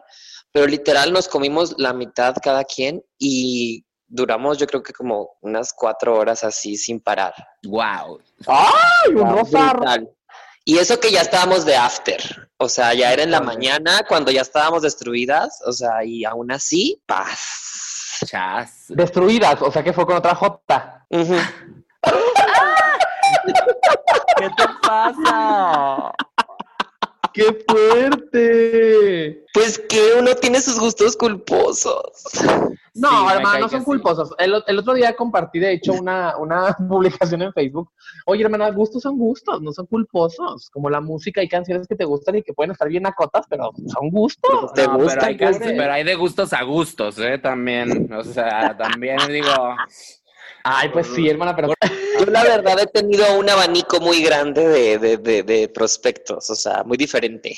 [0.51, 5.73] pero literal nos comimos la mitad cada quien y duramos yo creo que como unas
[5.73, 7.33] cuatro horas así sin parar.
[7.65, 8.19] Wow.
[8.45, 10.01] ¡Ay, un Ah, rosar!
[10.65, 14.31] Y eso que ya estábamos de after, o sea, ya era en la mañana cuando
[14.31, 18.19] ya estábamos destruidas, o sea, y aún así, paz.
[18.25, 18.85] Chas.
[18.87, 21.05] Destruidas, o sea que fue con otra J.
[24.37, 26.13] ¿Qué te pasa?
[27.33, 29.45] ¡Qué fuerte!
[29.53, 32.11] Pues que uno tiene sus gustos culposos.
[32.95, 33.85] No, Sí, hermano, no son sí.
[33.85, 34.35] culposos.
[34.37, 37.91] El, otro día compartí, de hecho, una, una publicación en Facebook.
[38.25, 40.69] Oye, hermana, gustos son gustos, no son culposos.
[40.69, 43.71] Como la música, hay canciones que te gustan y que pueden estar bien acotas, pero
[43.87, 44.73] son gustos.
[44.73, 47.37] ¿Te No, gusta, pero, hay, pero hay de gustos a gustos, ¿eh?
[47.39, 48.11] También.
[48.13, 49.75] O sea, también digo.
[50.65, 51.69] Ay, pues sí, hermana, pero
[52.19, 56.55] Yo la verdad he tenido un abanico muy grande de, de, de, de prospectos, o
[56.55, 57.53] sea, muy diferente.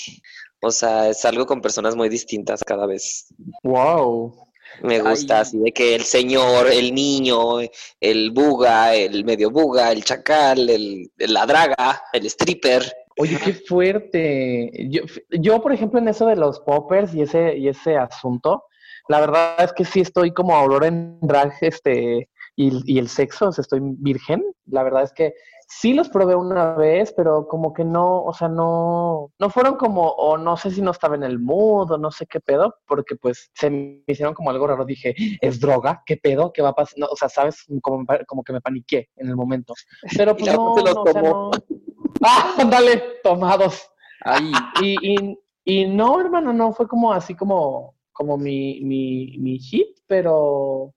[0.61, 3.27] O sea, es algo con personas muy distintas cada vez.
[3.63, 4.45] wow.
[4.81, 5.41] Me gusta Ay.
[5.41, 7.59] así de que el señor, el niño,
[7.99, 12.83] el buga, el medio buga, el chacal, el, la draga, el stripper.
[13.17, 14.71] Oye, qué fuerte.
[14.89, 18.65] Yo, yo, por ejemplo, en eso de los poppers y ese, y ese asunto,
[19.07, 23.49] la verdad es que sí estoy como Aurora en drag, este, y, y el sexo,
[23.49, 24.43] o sea, estoy virgen.
[24.65, 25.33] La verdad es que
[25.67, 30.09] sí los probé una vez, pero como que no, o sea, no, no fueron como,
[30.09, 33.15] o no sé si no estaba en el mood, o no sé qué pedo, porque
[33.15, 34.85] pues se me hicieron como algo raro.
[34.85, 36.03] Dije, ¿es droga?
[36.05, 36.51] ¿Qué pedo?
[36.53, 36.97] ¿Qué va a pasar?
[36.97, 39.73] No, o sea, sabes, como, como que me paniqué en el momento.
[40.17, 41.51] Pero pues no, se los no, o sea, tomó.
[41.51, 41.51] no.
[42.23, 43.03] ¡Ah, ándale!
[43.23, 43.89] Tomados.
[44.21, 44.51] Ay,
[44.81, 49.99] Y, y, y no, hermano, no fue como así como, como mi, mi, mi hit,
[50.07, 50.94] pero,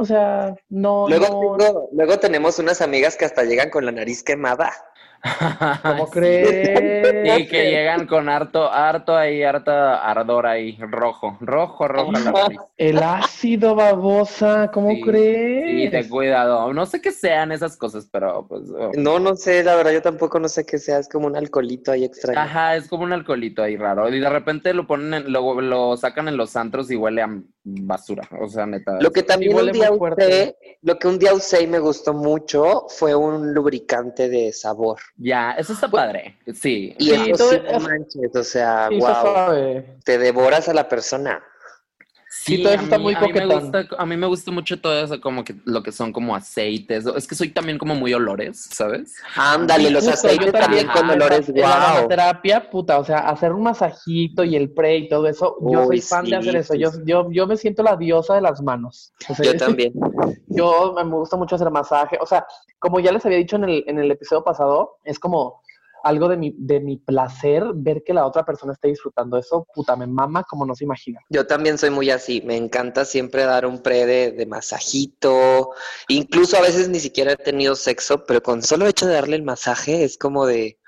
[0.00, 3.90] o sea, no, Luego, no, tengo- luego tenemos unas amigas que hasta llegan con la
[3.92, 4.70] nariz quemada.
[5.82, 6.12] ¿cómo Sí.
[6.12, 7.40] crees?
[7.40, 12.58] Y que llegan con harto, harto ahí, harta ardor ahí, rojo, rojo, rojo la nariz.
[12.76, 15.90] El ácido babosa, ¿cómo Sí, Sí, crees?
[15.90, 16.72] ten cuidado.
[16.72, 18.62] No sé qué sean esas cosas, pero pues.
[18.70, 18.92] oh.
[18.94, 21.90] No, no sé, la verdad, yo tampoco no sé qué sea, es como un alcoholito
[21.90, 22.38] ahí extraño.
[22.38, 24.08] Ajá, es como un alcoholito ahí raro.
[24.08, 27.28] Y de repente lo ponen, en- lo, lo sacan en los antros y huele a
[27.68, 28.28] basura.
[28.40, 28.98] O sea, neta.
[29.00, 32.86] Lo que también un día usé, lo que un día usé y me gustó mucho
[32.88, 34.98] fue un lubricante de sabor.
[35.16, 36.38] Ya, eso está padre.
[36.54, 36.94] Sí.
[36.98, 41.42] Y Sí, eso sí, no manches, o sea, Sí, wow, te devoras a la persona.
[42.56, 43.60] Sí, todo eso está muy a mí, me coquetón.
[43.60, 47.06] gusta, a mí me gusta mucho todo eso, como que lo que son como aceites.
[47.06, 49.16] Es que soy también como muy olores, ¿sabes?
[49.36, 53.04] Ándale, Sí, los justo, aceites yo también con Ah, olores, En la aromaterapia, puta, o
[53.04, 56.36] sea, hacer un masajito y el pre y todo eso, yo soy fan sí, de
[56.36, 56.74] hacer eso.
[56.74, 59.12] Yo, yo, yo me siento la diosa de las manos.
[59.28, 59.92] O sea, Yo también.
[60.48, 62.18] Yo me gusta mucho hacer masaje.
[62.20, 62.46] O sea,
[62.78, 65.62] como ya les había dicho en el, en el episodio pasado, es como
[66.02, 69.66] algo de mi, de mi placer ver que la otra persona esté disfrutando eso.
[69.74, 71.20] Puta, me mama como no se imagina.
[71.30, 75.70] Yo también soy muy así, me encanta siempre dar un pre de, de masajito,
[76.08, 79.42] incluso a veces ni siquiera he tenido sexo, pero con solo hecho de darle el
[79.42, 80.78] masaje es como de...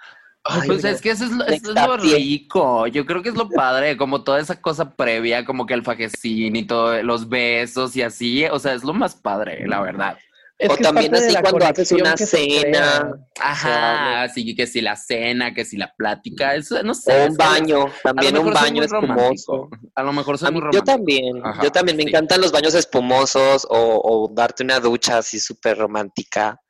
[0.44, 2.16] ay, pues es que eso es, lo, me eso es lo extasié.
[2.16, 2.86] rico.
[2.86, 6.56] Yo creo que es lo padre, como toda esa cosa previa, como que el fajecín
[6.56, 8.44] y todo, los besos y así.
[8.46, 10.18] O sea, es lo más padre, la verdad.
[10.60, 13.18] Es O que es también así la cuando haces una cena.
[13.40, 17.24] Ajá, así que si la cena, que si la plática, eso no sé.
[17.24, 19.70] O un baño, también un baño espumoso.
[19.94, 22.52] A lo mejor soy A muy mí- yo también, Ajá, yo también me encantan los
[22.52, 26.60] baños espumosos o, o darte una ducha así súper romántica.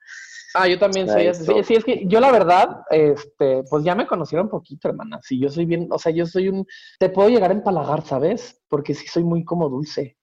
[0.55, 1.44] Ah, yo también soy así.
[1.44, 5.18] Sí, sí, es que yo la verdad, este, pues ya me conocieron un poquito, hermana.
[5.22, 6.64] Sí, yo soy bien, o sea, yo soy un,
[7.00, 8.61] te puedo llegar a empalagar, ¿sabes?
[8.68, 10.16] Porque sí soy muy como dulce.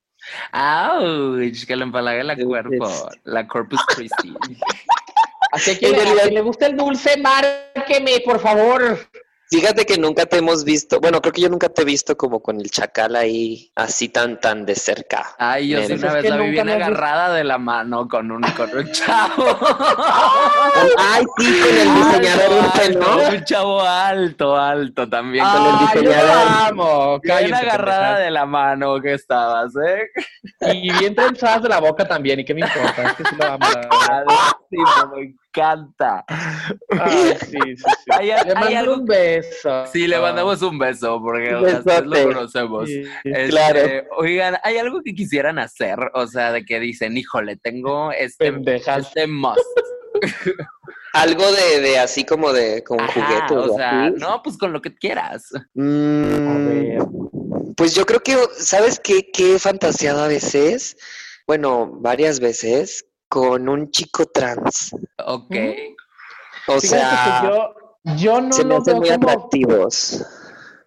[0.52, 1.38] ¡Auch!
[1.68, 4.36] Que le empalague la Entonces- cuerpo, la Corpus Christi.
[5.52, 9.00] Así que a quien le gusta el dulce, márqueme, por favor.
[9.50, 12.42] Fíjate que nunca te hemos visto, bueno, creo que yo nunca te he visto como
[12.42, 15.36] con el chacal ahí, así tan, tan de cerca.
[15.38, 18.76] Ay, yo sí una vez la vi bien agarrada de la mano con un, con
[18.78, 19.58] un chavo.
[20.98, 25.46] Ay, sí, con el diseñador Alto, alto, Un chavo alto, alto también.
[25.46, 26.48] con el el Ay, yo diseñador.
[26.68, 27.20] amo.
[27.22, 30.08] Bien agarrada de la mano que estabas, ¿eh?
[30.74, 32.40] Y bien trenzadas de la boca también.
[32.42, 33.04] ¿Y qué me importa?
[33.04, 33.66] Es que sí lo amo.
[33.72, 34.26] la verdad.
[34.70, 34.76] Sí,
[35.16, 36.26] me encanta.
[36.89, 37.84] Ay, sí, sí, sí.
[38.12, 39.86] Hay- Le mando un beso.
[39.91, 42.88] Sí, le mandamos un beso porque o sea, lo conocemos.
[42.89, 43.04] Sí.
[43.24, 43.80] Este, Claro.
[44.17, 45.98] Oigan, ¿hay algo que quisieran hacer?
[46.13, 49.08] O sea, de que dicen, híjole, tengo este, Pendejas.
[49.08, 49.60] este must.
[51.13, 53.12] Algo de, de así como de con Ajá,
[53.50, 53.72] juguetes.
[53.72, 54.15] o sea, así.
[54.20, 55.50] no, pues con lo que quieras.
[55.74, 57.00] Mm, A ver.
[57.76, 60.98] Pues yo creo que, ¿sabes qué, qué he fantaseado a veces?
[61.48, 64.96] Bueno, varias veces con un chico trans.
[65.26, 65.56] Ok.
[66.68, 70.26] O Fíjate sea, que yo, yo no se me lo hacen veo muy como atractivos.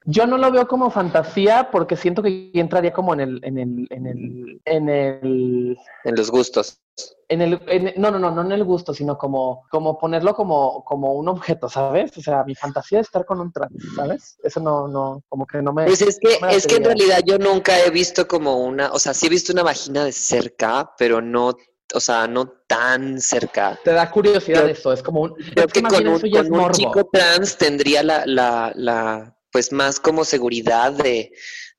[0.06, 3.86] Yo no lo veo como fantasía porque siento que entraría como en el, en el,
[3.90, 6.80] en el, en el, En los gustos.
[7.28, 10.82] en el, en- no, no, no, no en el gusto, sino como, como ponerlo como,
[10.84, 12.16] como un objeto, ¿sabes?
[12.16, 14.38] O sea, mi fantasía es estar con un trans, ¿sabes?
[14.42, 15.84] Eso no, no, como que no me.
[15.84, 18.98] Pues es que, no es que en realidad yo nunca he visto como una, o
[18.98, 21.52] sea, sí he visto una vagina de cerca, pero no,
[21.94, 23.78] o sea, no tan cerca.
[23.84, 25.34] Te da curiosidad Yo- eso, es como un.
[25.34, 26.70] Creo es que más con un, con un morbo.
[26.72, 31.32] chico trans tendría la, la, la, pues más como seguridad de,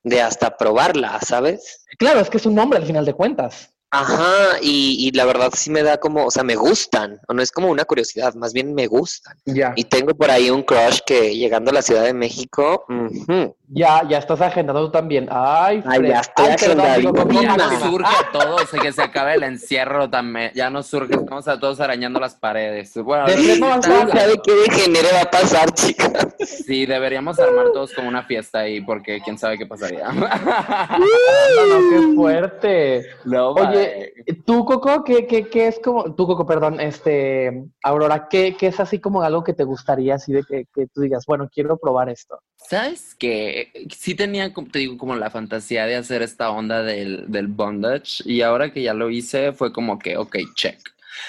[0.04, 1.86] de hasta probarla, ¿sabes?
[1.98, 3.71] Claro, es que es un hombre al final de cuentas.
[3.94, 7.42] Ajá, y, y la verdad sí me da como, o sea, me gustan, o no
[7.42, 9.38] es como una curiosidad, más bien me gustan.
[9.46, 9.74] Ya.
[9.76, 14.02] Y tengo por ahí un crush que llegando a la Ciudad de México, ujú, Ya,
[14.08, 15.28] ya estás agendado tú también.
[15.30, 16.46] Ay, Ay, ya estoy
[16.82, 20.52] Ay, con Ya nos surge a todos, que se acabe el encierro también.
[20.56, 22.94] Ya nos surge, estamos a todos arañando las paredes.
[22.96, 24.18] Bueno, De Fred no vas a ¿quién hablar.
[24.20, 26.28] sabe qué de género va a pasar, chicas?
[26.52, 30.10] Sí, deberíamos armar todos como una fiesta ahí, porque quién sabe qué pasaría.
[30.12, 33.06] No, no, qué fuerte.
[33.26, 34.14] No, Oye,
[34.46, 38.80] tú, Coco, ¿qué, qué, qué es como, tú, Coco, perdón, este, Aurora, ¿qué, qué es
[38.80, 42.10] así como algo que te gustaría, así de que, que tú digas, bueno, quiero probar
[42.10, 42.40] esto?
[42.58, 43.72] ¿Sabes qué?
[43.96, 48.24] Sí tenía, como te digo, como la fantasía de hacer esta onda del, del bondage
[48.26, 50.80] y ahora que ya lo hice fue como que, ok, check.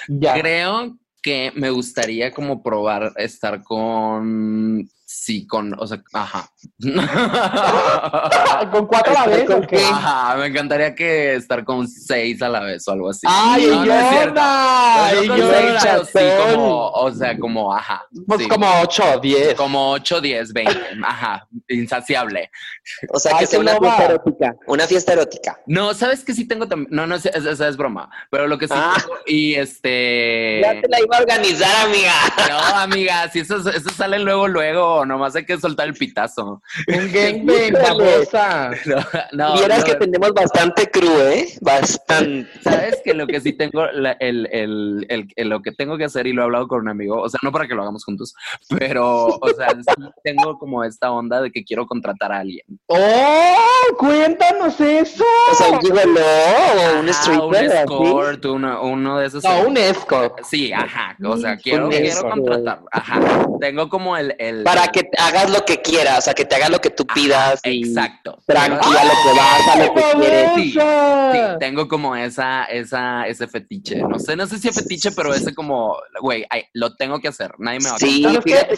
[0.09, 0.35] Ya.
[0.41, 6.49] Creo que me gustaría como probar estar con, sí, con, o sea, ajá.
[8.71, 9.79] ¿Con cuatro a la vez o qué?
[9.85, 13.27] Ajá, me encantaría que estar con seis a la vez o algo así.
[13.29, 15.81] ¡Ay, No, no ¡Ay, no seis, Yona!
[15.83, 16.55] pero sí chatón.
[16.55, 18.07] como, o sea, como, ajá.
[18.27, 18.49] Pues sí.
[18.49, 19.55] como ocho, diez.
[19.55, 22.51] Como 8, 10, 20, ajá, insaciable.
[23.13, 25.59] O sea, Ay, que sea una fiesta erótica, una fiesta erótica.
[25.67, 26.89] No, ¿sabes que sí tengo también?
[26.91, 28.95] No, no, esa es, es broma, pero lo que sí Ah.
[28.99, 30.61] tengo, y este...
[30.63, 32.13] Ya te la iba a organizar, amiga.
[32.49, 36.63] No, amiga, si eso, eso sale luego, luego, nomás hay que soltar el pitazo.
[36.89, 38.71] Un gangbang, babosa.
[38.87, 38.97] No,
[39.33, 41.49] no, Vieras no, que tenemos bastante crew, ¿eh?
[41.61, 42.49] Bastante.
[42.63, 46.05] ¿Sabes que lo que sí tengo, la- el, el, el- el- lo que tengo que
[46.05, 48.05] hacer, y lo he hablado con un amigo, o sea, no para que lo hagamos
[48.05, 48.35] juntos,
[48.69, 52.65] pero, o sea, sí tengo como esta onda de que quiero contratar a alguien.
[52.87, 53.57] ¡Oh!
[53.99, 55.25] ¡Cuéntanos eso!
[55.51, 56.19] O sea, un gigolo o un
[56.81, 57.77] Ajá, un stripper, así.
[57.79, 59.45] escort, uno, uno de esos.
[59.45, 60.41] No, un escort.
[60.45, 62.31] Sí, ajá, o sea, quiero, quiero escort.
[62.35, 63.21] contratar, ajá.
[63.61, 64.35] Tengo como el...
[64.39, 66.91] el Para que te hagas lo que quieras, o sea, que te haga lo que
[66.91, 67.61] tú pidas.
[67.65, 68.39] y Exacto.
[68.47, 70.51] Tranquila, lo que vas, a lo que ¡Qué quieres.
[71.33, 73.97] Sí, tengo como esa, esa, ese fetiche.
[74.03, 77.53] No sé, no sé si es fetiche, pero ese como, güey, lo tengo que hacer.
[77.59, 78.25] Nadie me va a Sí,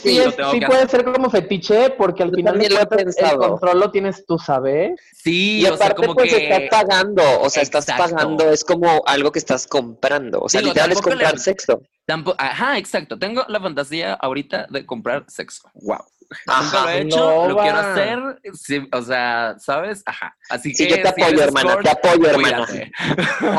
[0.03, 0.91] Sí, es- sí que puede hacer.
[1.03, 4.93] ser como fetiche, porque al Yo final el control lo tienes tú, ¿sabes?
[5.13, 6.45] Sí, Y o sea, aparte, como pues que.
[6.45, 8.15] estás pagando, o sea, estás Exacto.
[8.15, 11.83] pagando, es como algo que estás comprando, o sea, literal es comprar le- sexo.
[12.07, 13.19] Tampo- ajá, exacto.
[13.19, 15.71] Tengo la fantasía ahorita de comprar sexo.
[15.75, 15.99] Wow.
[16.47, 16.99] Nunca lo he Ajá.
[16.99, 17.93] hecho, lo No quiero va.
[17.93, 18.19] hacer,
[18.55, 20.03] sí, o sea, ¿sabes?
[20.07, 20.37] Ajá.
[20.51, 22.67] Así Sí, que yo te si apoyo, eres hermana, escort, te apoyo, hermana.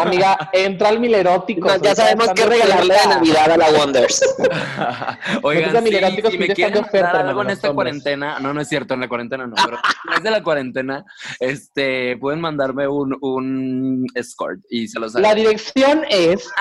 [0.02, 1.68] Amiga, entra al milerótico.
[1.68, 4.22] No, ya sabemos qué regalarle de Navidad a la Wonders.
[5.44, 7.86] Oigan, sí, si que me quieren oferta, mandar algo en esta hombres.
[8.04, 11.06] cuarentena, no, no es cierto, en la cuarentena no, pero después de la cuarentena,
[11.40, 16.50] este, pueden mandarme un, un escort y se los La dirección es.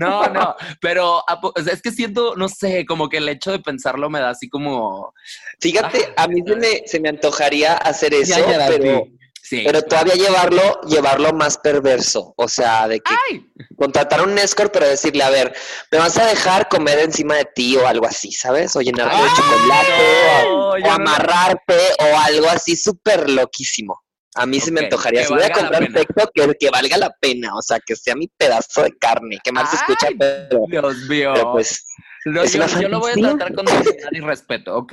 [0.00, 1.22] No, no, pero
[1.56, 5.12] es que siento, no sé, como que el hecho de pensarlo me da así como...
[5.60, 9.04] Fíjate, a mí se me, se me antojaría hacer eso, Ya, ya, pero,
[9.42, 9.62] sí.
[9.64, 12.34] Pero todavía llevarlo, llevarlo más perverso.
[12.36, 13.44] O sea, de que ¡Ay!
[13.76, 15.54] contratar a un escort, pero decirle, a ver,
[15.90, 18.74] me vas a dejar comer encima de ti o algo así, ¿sabes?
[18.76, 20.58] O llenarte de ¡Ay, chocolate no!
[20.68, 24.00] o, o no- amarrarte o algo así súper loquísimo.
[24.38, 25.24] A mí se me Ok, antojaría.
[25.26, 25.98] Si voy a comprar pena.
[25.98, 27.54] sexo, que, que valga la pena.
[27.56, 29.38] O sea, que sea mi pedazo de carne.
[29.42, 31.32] Que mal se escucha, pero, Dios mío.
[31.34, 31.84] pero pues
[32.24, 34.92] No, yo, yo lo voy a tratar con dignidad y respeto, ¿ok?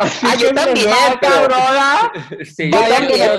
[0.00, 0.88] Así Ah, yo también,
[1.20, 2.12] cabrona.
[2.44, 3.30] Sí, Yo también.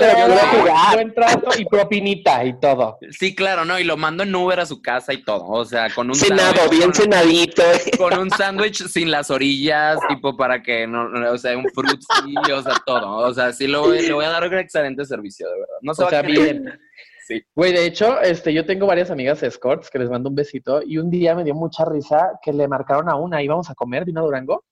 [0.92, 2.98] Buen trato y propinita y todo.
[3.10, 5.90] sí, claro, no, y lo mando en Uber a su casa y todo, o sea,
[5.90, 7.62] con un cenado, sándwich, bien con- cenadito.
[7.98, 12.34] con un sándwich sin las orillas, tipo para que no, o sea, un fruit sí,
[12.52, 13.16] o sea, todo.
[13.18, 15.76] O sea, sí lo voy, le voy a dar un excelente servicio, de verdad.
[15.82, 16.80] No se O va sea, a bien.
[17.26, 17.42] Sí.
[17.54, 20.98] Güey, de hecho, este, yo tengo varias amigas escorts que les mando un besito y
[20.98, 24.20] un día me dio mucha risa que le marcaron a una, íbamos a comer, vino
[24.20, 24.64] a Durango,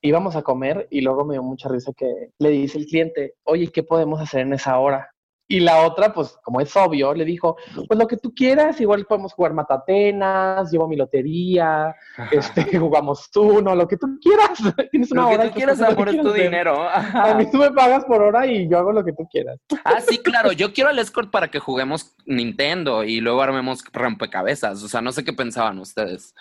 [0.00, 3.66] íbamos a comer y luego me dio mucha risa que le dice el cliente, oye,
[3.72, 5.10] ¿qué podemos hacer en esa hora?
[5.50, 7.56] Y la otra, pues como es obvio, le dijo,
[7.86, 11.94] pues lo que tú quieras, igual podemos jugar matatenas, llevo mi lotería,
[12.30, 14.58] este, jugamos tú, no, lo que tú quieras.
[14.90, 16.42] Tienes una Lo que tú quieras, haces lo que amor, es tu hacer.
[16.42, 16.88] dinero.
[16.88, 19.58] A mí tú me pagas por hora y yo hago lo que tú quieras.
[19.84, 20.52] Ah, sí, claro.
[20.52, 24.82] Yo quiero el escort para que juguemos Nintendo y luego armemos rompecabezas.
[24.82, 26.34] O sea, no sé qué pensaban ustedes.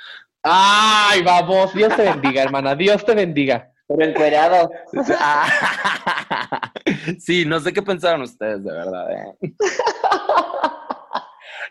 [0.44, 3.72] Ay, vamos, Dios te bendiga, hermana, Dios te bendiga.
[3.88, 4.70] Pero encuerado.
[5.18, 6.72] Ah,
[7.20, 9.12] sí, no sé qué pensaron ustedes, de verdad.
[9.12, 9.54] ¿eh?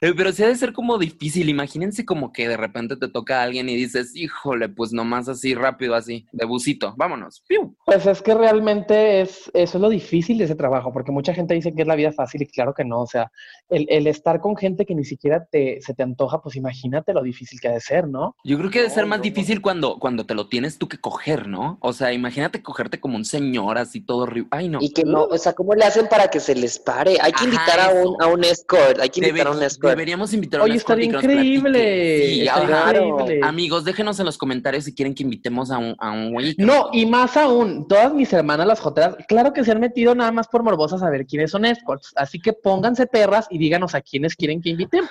[0.01, 1.49] Eh, Pero sí ha de ser como difícil.
[1.49, 5.55] Imagínense como que de repente te toca a alguien y dices, híjole, pues nomás así
[5.55, 7.43] rápido, así, de busito, vámonos.
[7.47, 7.77] ¡Piu!
[7.85, 11.55] Pues es que realmente es, eso es lo difícil de ese trabajo, porque mucha gente
[11.55, 13.31] dice que es la vida fácil y claro que no, o sea,
[13.69, 17.23] el, el estar con gente que ni siquiera te, se te antoja, pues imagínate lo
[17.23, 18.37] difícil que ha de ser, ¿no?
[18.45, 19.25] Yo creo que debe ser No, más no.
[19.25, 21.79] difícil cuando, cuando te lo tienes tú que coger, ¿no?
[21.81, 24.49] O sea, imagínate cogerte como un señor así todo horrible.
[24.53, 24.79] Ay, no.
[24.81, 27.19] Y que no, o sea, ¿cómo le hacen para que se les pare?
[27.21, 29.67] Hay que Ajá, invitar a un, a un escort, hay que invitar a un Debe-
[29.67, 29.91] escort.
[29.91, 32.27] deberíamos invitar a Oye, un escort estaría y que nos increíble.
[32.27, 32.91] Sí, estaría ajá.
[32.91, 33.41] increíble.
[33.43, 36.55] Amigos, déjenos en los comentarios si quieren que invitemos a un, a un güey.
[36.59, 40.31] No, y más aún, todas mis hermanas las joteras, claro que se han metido nada
[40.33, 44.01] más por morbosas a ver quiénes son escorts, así que pónganse perras y díganos a
[44.01, 45.11] quiénes quieren que invitemos,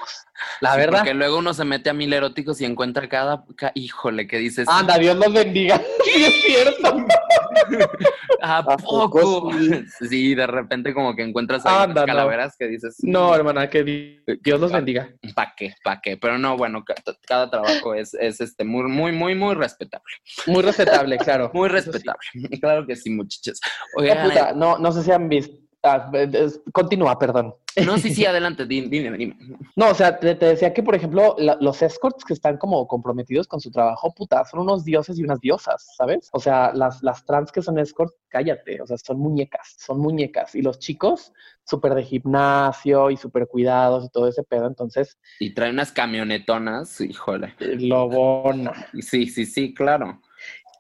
[0.62, 1.00] la Sí, verdad.
[1.00, 4.68] Porque luego uno se mete a mil eróticos y encuentra cada, ca- híjole, que dices,
[4.70, 5.82] Anda, Dios los bendiga.
[6.04, 6.98] Sí, es cierto.
[8.42, 9.50] ¿a ¿A poco?
[10.10, 12.08] Sí, de repente como que encuentras ahí unas Anda, no.
[12.08, 15.10] calaveras que dices, No, hermana, que di- Dios los bendiga.
[15.36, 15.74] ¿pa' qué?
[15.84, 16.18] ¿Pa' qué?
[16.18, 16.96] Pero no, bueno, ca-
[17.28, 20.14] cada, trabajo es, es este, muy, muy, muy, muy respetable.
[20.48, 21.52] Muy respetable, claro.
[21.54, 21.76] Muy sí.
[21.76, 22.20] respetable.
[22.60, 23.60] Claro que sí, muchachos.
[23.64, 25.56] Eh, Oigan, puta, no, no sé si han visto.
[25.86, 27.56] Ah, es- continúa, perdón.
[27.86, 29.38] no, sí, sí, adelante, di- dime, dime.
[29.76, 32.88] No, o sea, te, te decía que, por ejemplo, la- los escorts que están como
[32.88, 36.30] comprometidos con su trabajo, puta, son unos dioses y unas diosas, ¿sabes?
[36.32, 40.56] O sea, las, las trans que son escorts, cállate, o sea, son muñecas, son muñecas.
[40.56, 41.34] Y los chicos,
[41.66, 47.02] súper de gimnasio y súper cuidados y todo ese pedo, entonces, Y trae unas camionetonas,
[47.02, 47.54] híjole.
[47.60, 48.88] lobona.
[49.02, 50.22] Sí, sí, sí, claro.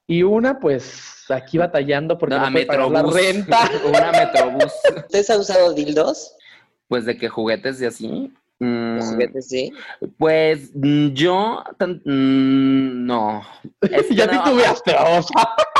[0.07, 3.15] Y una, pues, aquí batallando porque No, no, puede pagar la Metrobús.
[3.15, 3.69] renta.
[3.87, 4.73] Una Metrobús.
[4.97, 6.35] ¿Ustedes han usado dildos?
[6.87, 8.33] Pues de que juguetes y así.
[8.59, 9.73] Mm, ¿O juguetes, sí?
[10.17, 13.41] Pues mm, yo tan- mm, no.
[13.81, 15.27] Es que ya no, titubeaste, vamos.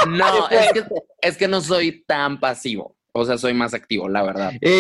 [0.09, 0.83] No, es que,
[1.21, 2.95] es que no soy tan pasivo.
[3.17, 4.51] O sea, soy más activo, la verdad.
[4.61, 4.71] ¡Yona!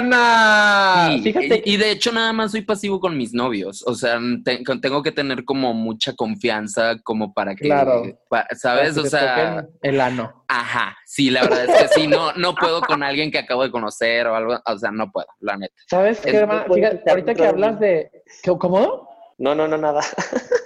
[0.00, 3.84] Sí, Ah, Fíjate, y, de hecho nada más soy pasivo con mis novios.
[3.86, 8.04] O sea, te- tengo que tener como mucha confianza como para que, Claro.
[8.30, 8.92] pa- ¿sabes?
[8.94, 10.44] para que O sea, el ano.
[10.48, 13.70] ajá, sí, la verdad es que sí, no, no puedo con alguien que acabo de
[13.70, 15.74] conocer o algo, o sea, no puedo, la neta.
[15.88, 18.10] ¿Sabes qué, Fíjate, quitar ahorita que hablas de...
[18.42, 19.11] ¿Qué- ¿Cómo?
[19.38, 20.00] No, no, no, nada.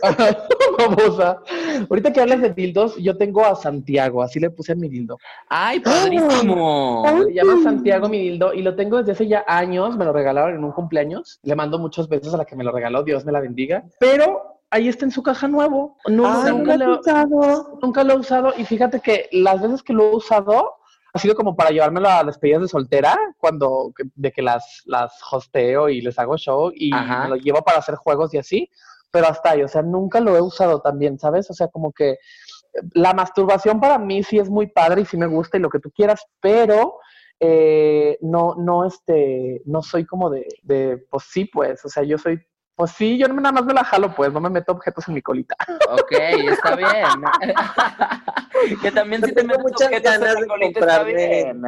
[0.78, 1.40] Babosa.
[1.88, 5.18] Ahorita que hablas de dildos, yo tengo a Santiago, así le puse a mi dildo.
[5.48, 7.04] ¡Ay, padrísimo!
[7.24, 10.56] Se llama Santiago mi dildo y lo tengo desde hace ya años, me lo regalaron
[10.56, 11.40] en un cumpleaños.
[11.42, 13.84] Le mando muchos besos a la que me lo regaló, Dios me la bendiga.
[13.98, 15.96] Pero ahí está en su caja nuevo.
[16.08, 17.78] No, Ay, nunca, lo, usado.
[17.82, 20.74] nunca lo he usado y fíjate que las veces que lo he usado
[21.16, 25.12] ha sido como para llevármelo a las despedidas de soltera, cuando de que las, las
[25.30, 27.24] hosteo y les hago show y Ajá.
[27.24, 28.70] me lo llevo para hacer juegos y así.
[29.10, 31.50] pero hasta ahí, o sea, nunca lo he usado también, ¿sabes?
[31.50, 32.18] O sea, como que
[32.92, 35.78] la masturbación para mí sí es muy padre y sí me gusta y lo que
[35.78, 36.98] tú quieras, pero
[37.40, 42.18] eh, no, no, este, no soy como de, de, pues sí, pues, o sea, yo
[42.18, 42.40] soy,
[42.76, 45.22] pues sí, yo nada más me la jalo, pues, no me meto objetos en mi
[45.22, 45.56] colita.
[45.90, 46.88] Ok, está bien.
[48.82, 51.62] que también si te tengo metes muchas objetos en ganas la colita está bien.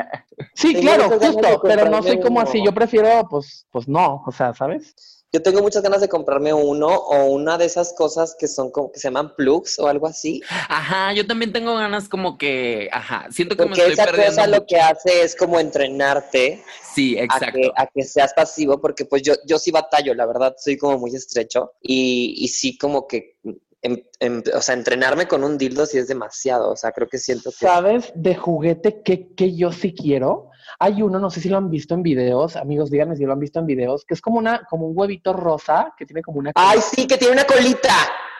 [0.53, 4.33] Sí, Tengo claro, justo, pero no soy como así, yo prefiero, pues, pues no, o
[4.33, 5.18] sea, ¿sabes?
[5.31, 8.91] Yo tengo muchas ganas de comprarme uno o una de esas cosas que son como
[8.91, 10.41] que se llaman plugs o algo así.
[10.49, 14.37] Ajá, yo también tengo ganas como que, ajá, siento que me Porque estoy esa perdiendo
[14.37, 16.65] cosa lo que hace es como entrenarte
[16.95, 17.59] Sí, a exacto.
[17.59, 20.99] que, a que seas pasivo, porque pues yo, yo sí batallo, la verdad, soy como
[20.99, 23.37] muy estrecho y, y sí como que,
[23.83, 27.19] em- em- o sea, entrenarme con un dildo sí es demasiado, o sea, creo que
[27.19, 27.67] siento que...
[27.67, 30.49] ¿Sabes de juguete que, que yo sí quiero?
[30.79, 33.41] Hay uno, no sé si lo han visto en videos, amigos, díganme si lo han
[33.41, 36.53] visto en videos, que es como una, como un huevito rosa que tiene como una
[36.55, 37.95] ¡Ay, sí, que tiene una colita!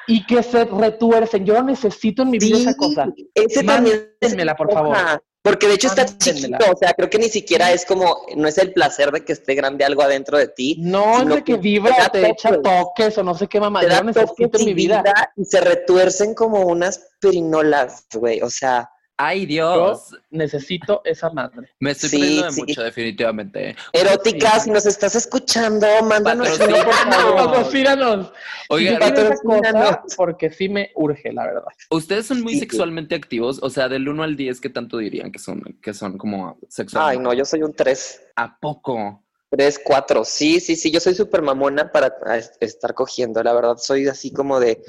[0.09, 1.45] y que se retuercen.
[1.45, 3.09] Yo lo necesito en mi vida Sí, esa cosa.
[3.35, 4.97] ese también Mándenmela, por favor.
[5.41, 8.59] Porque de hecho está chiquito, o sea, creo que ni siquiera es como, no es
[8.59, 10.77] el placer de que esté grande algo adentro de ti.
[10.81, 13.17] No, es de que que vibra, te te echa toques.
[13.19, 13.83] o no sé qué mamá.
[13.83, 15.03] Yo necesito en mi vida.
[15.37, 18.91] y se retuercen como unas perinolas, güey, o sea,
[19.21, 20.17] Ay, Yo Dios.
[20.31, 21.69] necesito esa madre.
[21.81, 22.61] Me estoy Sí, perdiendo de sí.
[22.61, 23.75] mucho, definitivamente.
[23.93, 27.35] erótica, si nos estás escuchando, mándanos Patrocínanos.
[27.35, 28.33] Patrocínanos.
[28.69, 29.97] Oigan, Yo patrocínanos.
[30.17, 31.65] porque sí me urge, la verdad.
[31.91, 32.61] ¿ustedes son muy Sí.
[32.61, 33.59] sexualmente activos?
[33.63, 37.19] O sea, del 1 al 10, ¿qué tanto dirían que son, que son como sexualmente?
[37.19, 38.23] Ay, no, yo soy un 3.
[38.37, 39.25] ¿A poco?
[39.51, 40.25] 3, 4.
[40.25, 42.15] Sí, sí, sí, yo soy súper mamona para
[42.61, 44.81] estar cogiendo, la verdad, soy así como de,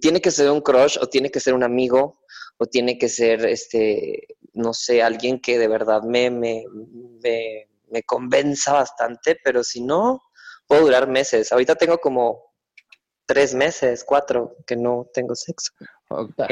[0.00, 2.21] tiene que ser un crush o tiene que ser un amigo
[2.62, 6.64] o tiene que ser, este, no sé, alguien que de verdad me, me,
[7.20, 10.22] me, me convenza bastante, pero si no,
[10.68, 11.50] puedo durar meses.
[11.50, 12.54] Ahorita tengo como
[13.26, 15.72] tres meses, cuatro, que no tengo sexo.
[16.08, 16.44] Ok.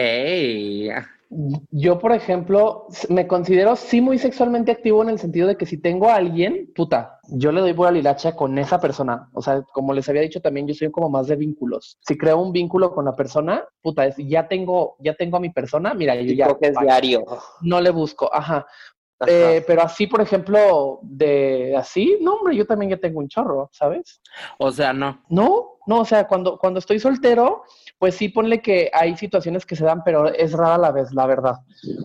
[1.71, 5.79] Yo, por ejemplo, me considero sí muy sexualmente activo en el sentido de que si
[5.79, 9.31] tengo a alguien, puta, yo le doy por lilacha con esa persona.
[9.33, 11.99] O sea, como les había dicho también, yo soy como más de vínculos.
[12.01, 15.51] Si creo un vínculo con la persona, puta, es, ya tengo, ya tengo a mi
[15.51, 16.87] persona, mira, yo ya coges bye.
[16.87, 17.25] diario.
[17.63, 18.67] no le busco, ajá.
[19.21, 19.31] Ajá.
[19.31, 23.69] Eh, pero así, por ejemplo, de así, no, hombre, yo también ya tengo un chorro,
[23.71, 24.21] ¿sabes?
[24.59, 25.23] O sea, no.
[25.29, 27.65] No, no, o sea, cuando, cuando estoy soltero,
[27.99, 31.27] pues sí, ponle que hay situaciones que se dan, pero es rara la vez, la
[31.27, 31.57] verdad.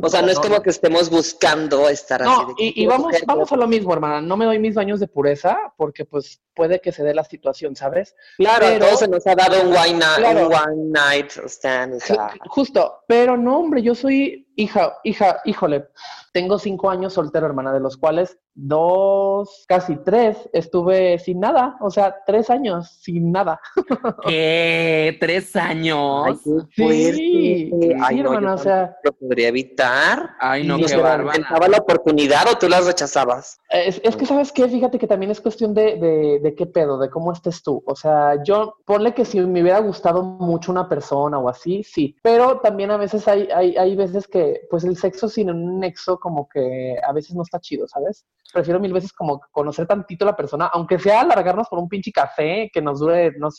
[0.02, 2.32] O sea, no es como que estemos buscando estar así.
[2.32, 4.22] No, de que y, vamos, vamos a lo mismo, hermana.
[4.22, 7.76] No me doy mis baños de pureza porque pues puede que se dé la situación,
[7.76, 8.16] ¿sabes?
[8.38, 10.48] Claro, Pero- a todos se nos ha dado un one night, Claro.
[10.48, 11.96] un one night stand.
[11.96, 15.90] O sea, Justo, pero no, hombre, yo soy hija, hija, híjole,
[16.32, 21.90] tengo cinco años soltero, hermana, de los cuales dos, casi tres, estuve sin nada, o
[21.92, 23.60] sea, tres años sin nada.
[24.28, 25.18] ¿Qué?
[25.20, 26.26] ¿Tres años?
[26.28, 26.38] ay,
[26.76, 27.72] qué Sí.
[28.02, 30.32] Ay, sí, no, o sea, lo podría evitar.
[30.40, 31.34] Ay, no, Y qué se bárbara.
[31.38, 33.60] ¿Pensaba la oportunidad o tú las rechazabas?
[33.70, 34.68] Es, es que, ¿sabes qué?
[34.68, 37.84] Fíjate que también es cuestión de, de, de qué pedo, de cómo estés tú.
[37.86, 42.16] O sea, yo, ponle que si me hubiera gustado mucho una persona o así, sí.
[42.22, 46.20] Pero también a veces hay, hay, hay veces que, pues el sexo sin un nexo
[46.20, 48.26] como que a veces no está chido, ¿sabes?
[48.54, 52.12] Prefiero mil veces como conocer tantito a la persona, aunque sea alargarnos por un pinche
[52.12, 53.55] café que nos dure, no sé,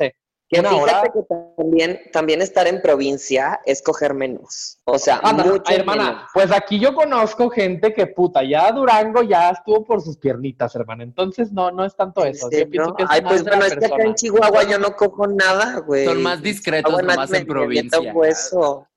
[0.48, 1.12] Que una fíjate hora.
[1.12, 1.20] que
[1.56, 4.78] también, también estar en provincia es coger menos.
[4.84, 6.22] O sea, Anda, mucho ay, hermana, menos.
[6.32, 11.02] pues aquí yo conozco gente que puta, ya Durango ya estuvo por sus piernitas, hermana.
[11.02, 12.48] Entonces no, no es tanto ¿En eso.
[12.48, 14.94] Yo pienso que es Ay, más pues bueno, es que acá en Chihuahua yo no
[14.94, 16.04] cojo nada, güey.
[16.04, 18.14] Son más discretos Chihuahua nomás nadie en provincia.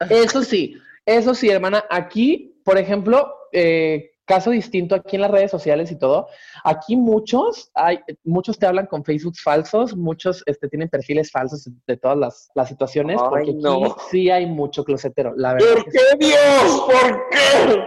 [0.10, 1.84] Eso sí, eso sí, hermana.
[1.90, 6.28] Aquí, por ejemplo, eh, caso distinto aquí en las redes sociales y todo,
[6.64, 11.98] aquí muchos, hay, muchos te hablan con Facebook falsos, muchos este, tienen perfiles falsos de
[11.98, 15.68] todas las, las situaciones, Ay, porque aquí sí hay mucho closetero, la verdad.
[15.74, 16.84] ¿Por qué, Dios?
[16.86, 17.84] ¿Por qué?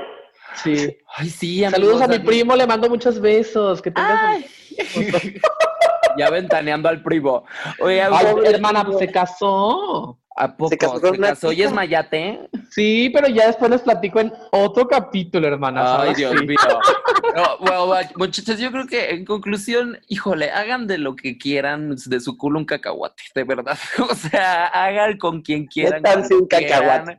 [0.65, 0.97] sí.
[1.17, 3.81] Ay, sí, Saludos amigos, a mi primo, le mando muchos besos.
[3.81, 4.47] Que tengas Ay.
[6.19, 7.45] ya ventaneando al primo.
[7.79, 10.19] Oye, Ay, hermana, pues se casó.
[10.35, 10.71] ¿A poco?
[10.71, 12.49] Se casó con una ¿Y es mayate?
[12.71, 15.83] Sí, pero ya después les platico en otro capítulo, hermana.
[15.83, 16.17] Ay, ¿sabes?
[16.17, 16.47] Dios Sí.
[16.47, 16.57] mío.
[17.35, 21.95] No, bueno, bueno, muchachos, yo creo que en conclusión, híjole, hagan de lo que quieran,
[21.97, 23.79] de su culo un cacahuate, de verdad.
[24.11, 26.03] O sea, hagan con quien quieran.
[26.31, 27.17] Un cacahuate.
[27.17, 27.19] quieran,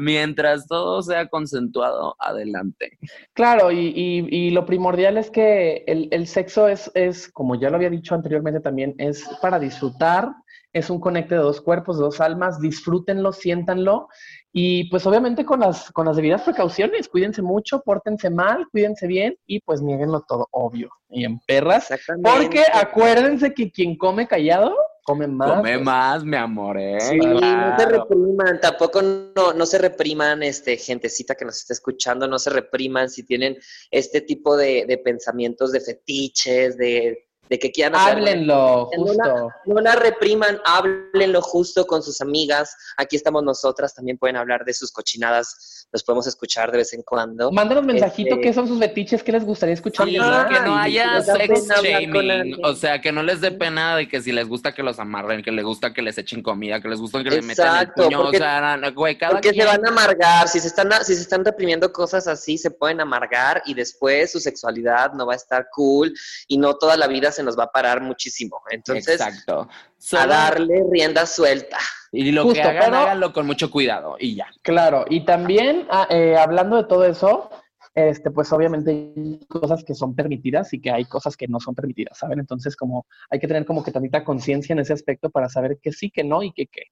[0.00, 2.98] Mientras todo sea consensuado, adelante.
[3.32, 7.70] Claro, y, y- y lo primordial es que el, el sexo es, es, como ya
[7.70, 10.28] lo había dicho anteriormente también, es para disfrutar,
[10.74, 14.08] es un conecte de dos cuerpos, de dos almas, disfrútenlo, siéntanlo
[14.52, 19.36] y pues obviamente con las, con las debidas precauciones, cuídense mucho, pórtense mal, cuídense bien
[19.46, 22.30] y pues nieguenlo todo, obvio, y en perras, Exactamente.
[22.30, 25.50] porque acuérdense que quien come callado come más.
[25.50, 26.98] Come más, mi amor, ¿eh?
[27.00, 32.26] Sí, no se repriman, tampoco no, no se repriman, este, gentecita que nos está escuchando,
[32.26, 33.56] no se repriman si tienen
[33.90, 38.18] este tipo de, de pensamientos, de fetiches, de, de que quieran hacer.
[38.18, 39.50] Háblenlo, No la- justo.
[39.66, 42.74] No la repriman, háblenlo justo con sus amigas.
[42.96, 47.02] Aquí estamos nosotras, también pueden hablar de sus cochinadas, los podemos escuchar de vez en
[47.02, 47.52] cuando.
[47.52, 50.06] Mándenos mensajito Este- qué son sus fetiches, qué les gustaría escuchar.
[50.06, 52.64] Sí, que no haya sex shaming.
[52.64, 55.42] O sea, que no les dé pena de que si les gusta que los amarren,
[55.42, 58.22] que les gusta que les echen comida, que les gusta que les metan el puño.
[58.22, 59.62] porque- o sea, no, güey, cada Porque quien.
[59.66, 63.00] se van a amargar, si se, están, si se están reprimiendo cosas así, se pueden
[63.00, 66.12] amargar y después su sexualidad no va a estar cool
[66.48, 68.60] y no toda la vida se nos va a parar muchísimo.
[68.70, 69.60] Entonces, Exacto.
[69.62, 69.68] a
[69.98, 71.78] Solo- darle rienda suelta.
[72.12, 74.46] Y lo Justo, que hagan, pero- háganlo con mucho cuidado y ya.
[74.62, 77.50] Claro, y también ah, eh, hablando de todo eso,
[77.94, 81.74] este, pues obviamente hay cosas que son permitidas y que hay cosas que no son
[81.74, 82.40] permitidas, ¿saben?
[82.40, 85.92] Entonces, como hay que tener como que tantita conciencia en ese aspecto para saber que
[85.92, 86.82] sí, que no y que qué.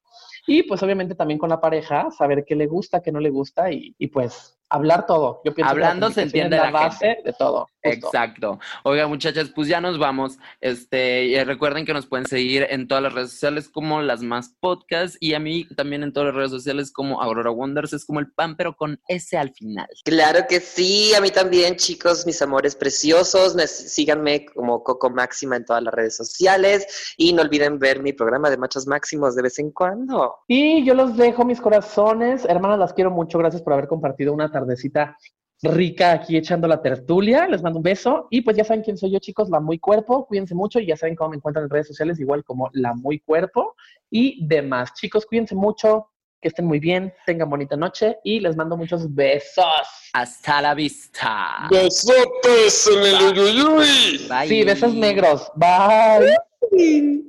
[0.46, 3.70] Y pues obviamente también con la pareja, saber qué le gusta, qué no le gusta
[3.70, 5.42] y, y pues hablar todo.
[5.44, 7.22] Yo pienso Hablando que se la entiende la la base gente.
[7.24, 7.68] de todo.
[7.84, 8.06] justo.
[8.08, 8.58] Exacto.
[8.84, 10.38] Oiga, muchachas, pues ya nos vamos.
[10.62, 14.54] Este, y recuerden que nos pueden seguir en todas las redes sociales como las más
[14.60, 18.18] podcast y a mí también en todas las redes sociales como Aurora Wonders, es como
[18.20, 19.86] el pan, pero con S al final.
[20.04, 23.54] Claro que sí, a mí también, chicos, mis amores preciosos.
[23.54, 28.14] Me- síganme como Coco Máxima en todas las redes sociales y no olviden ver mi
[28.14, 30.31] programa de Machos Máximos de vez en cuando.
[30.46, 32.44] Y yo los dejo, mis corazones.
[32.44, 33.38] Hermanas, las quiero mucho.
[33.38, 35.16] Gracias por haber compartido una tardecita
[35.62, 37.46] rica aquí echando la tertulia.
[37.46, 38.26] Les mando un beso.
[38.30, 40.26] Y pues ya saben quién soy yo, chicos, la muy cuerpo.
[40.26, 43.20] Cuídense mucho y ya saben cómo me encuentran en redes sociales, igual como la muy
[43.20, 43.74] cuerpo
[44.10, 44.92] y demás.
[44.94, 46.10] Chicos, cuídense mucho,
[46.40, 49.64] que estén muy bien, tengan bonita noche y les mando muchos besos.
[50.12, 51.68] Hasta la vista.
[51.70, 54.26] Besotes en el uyuyuy.
[54.28, 54.48] Bye.
[54.48, 55.50] Sí, besos negros.
[55.54, 57.22] Bye.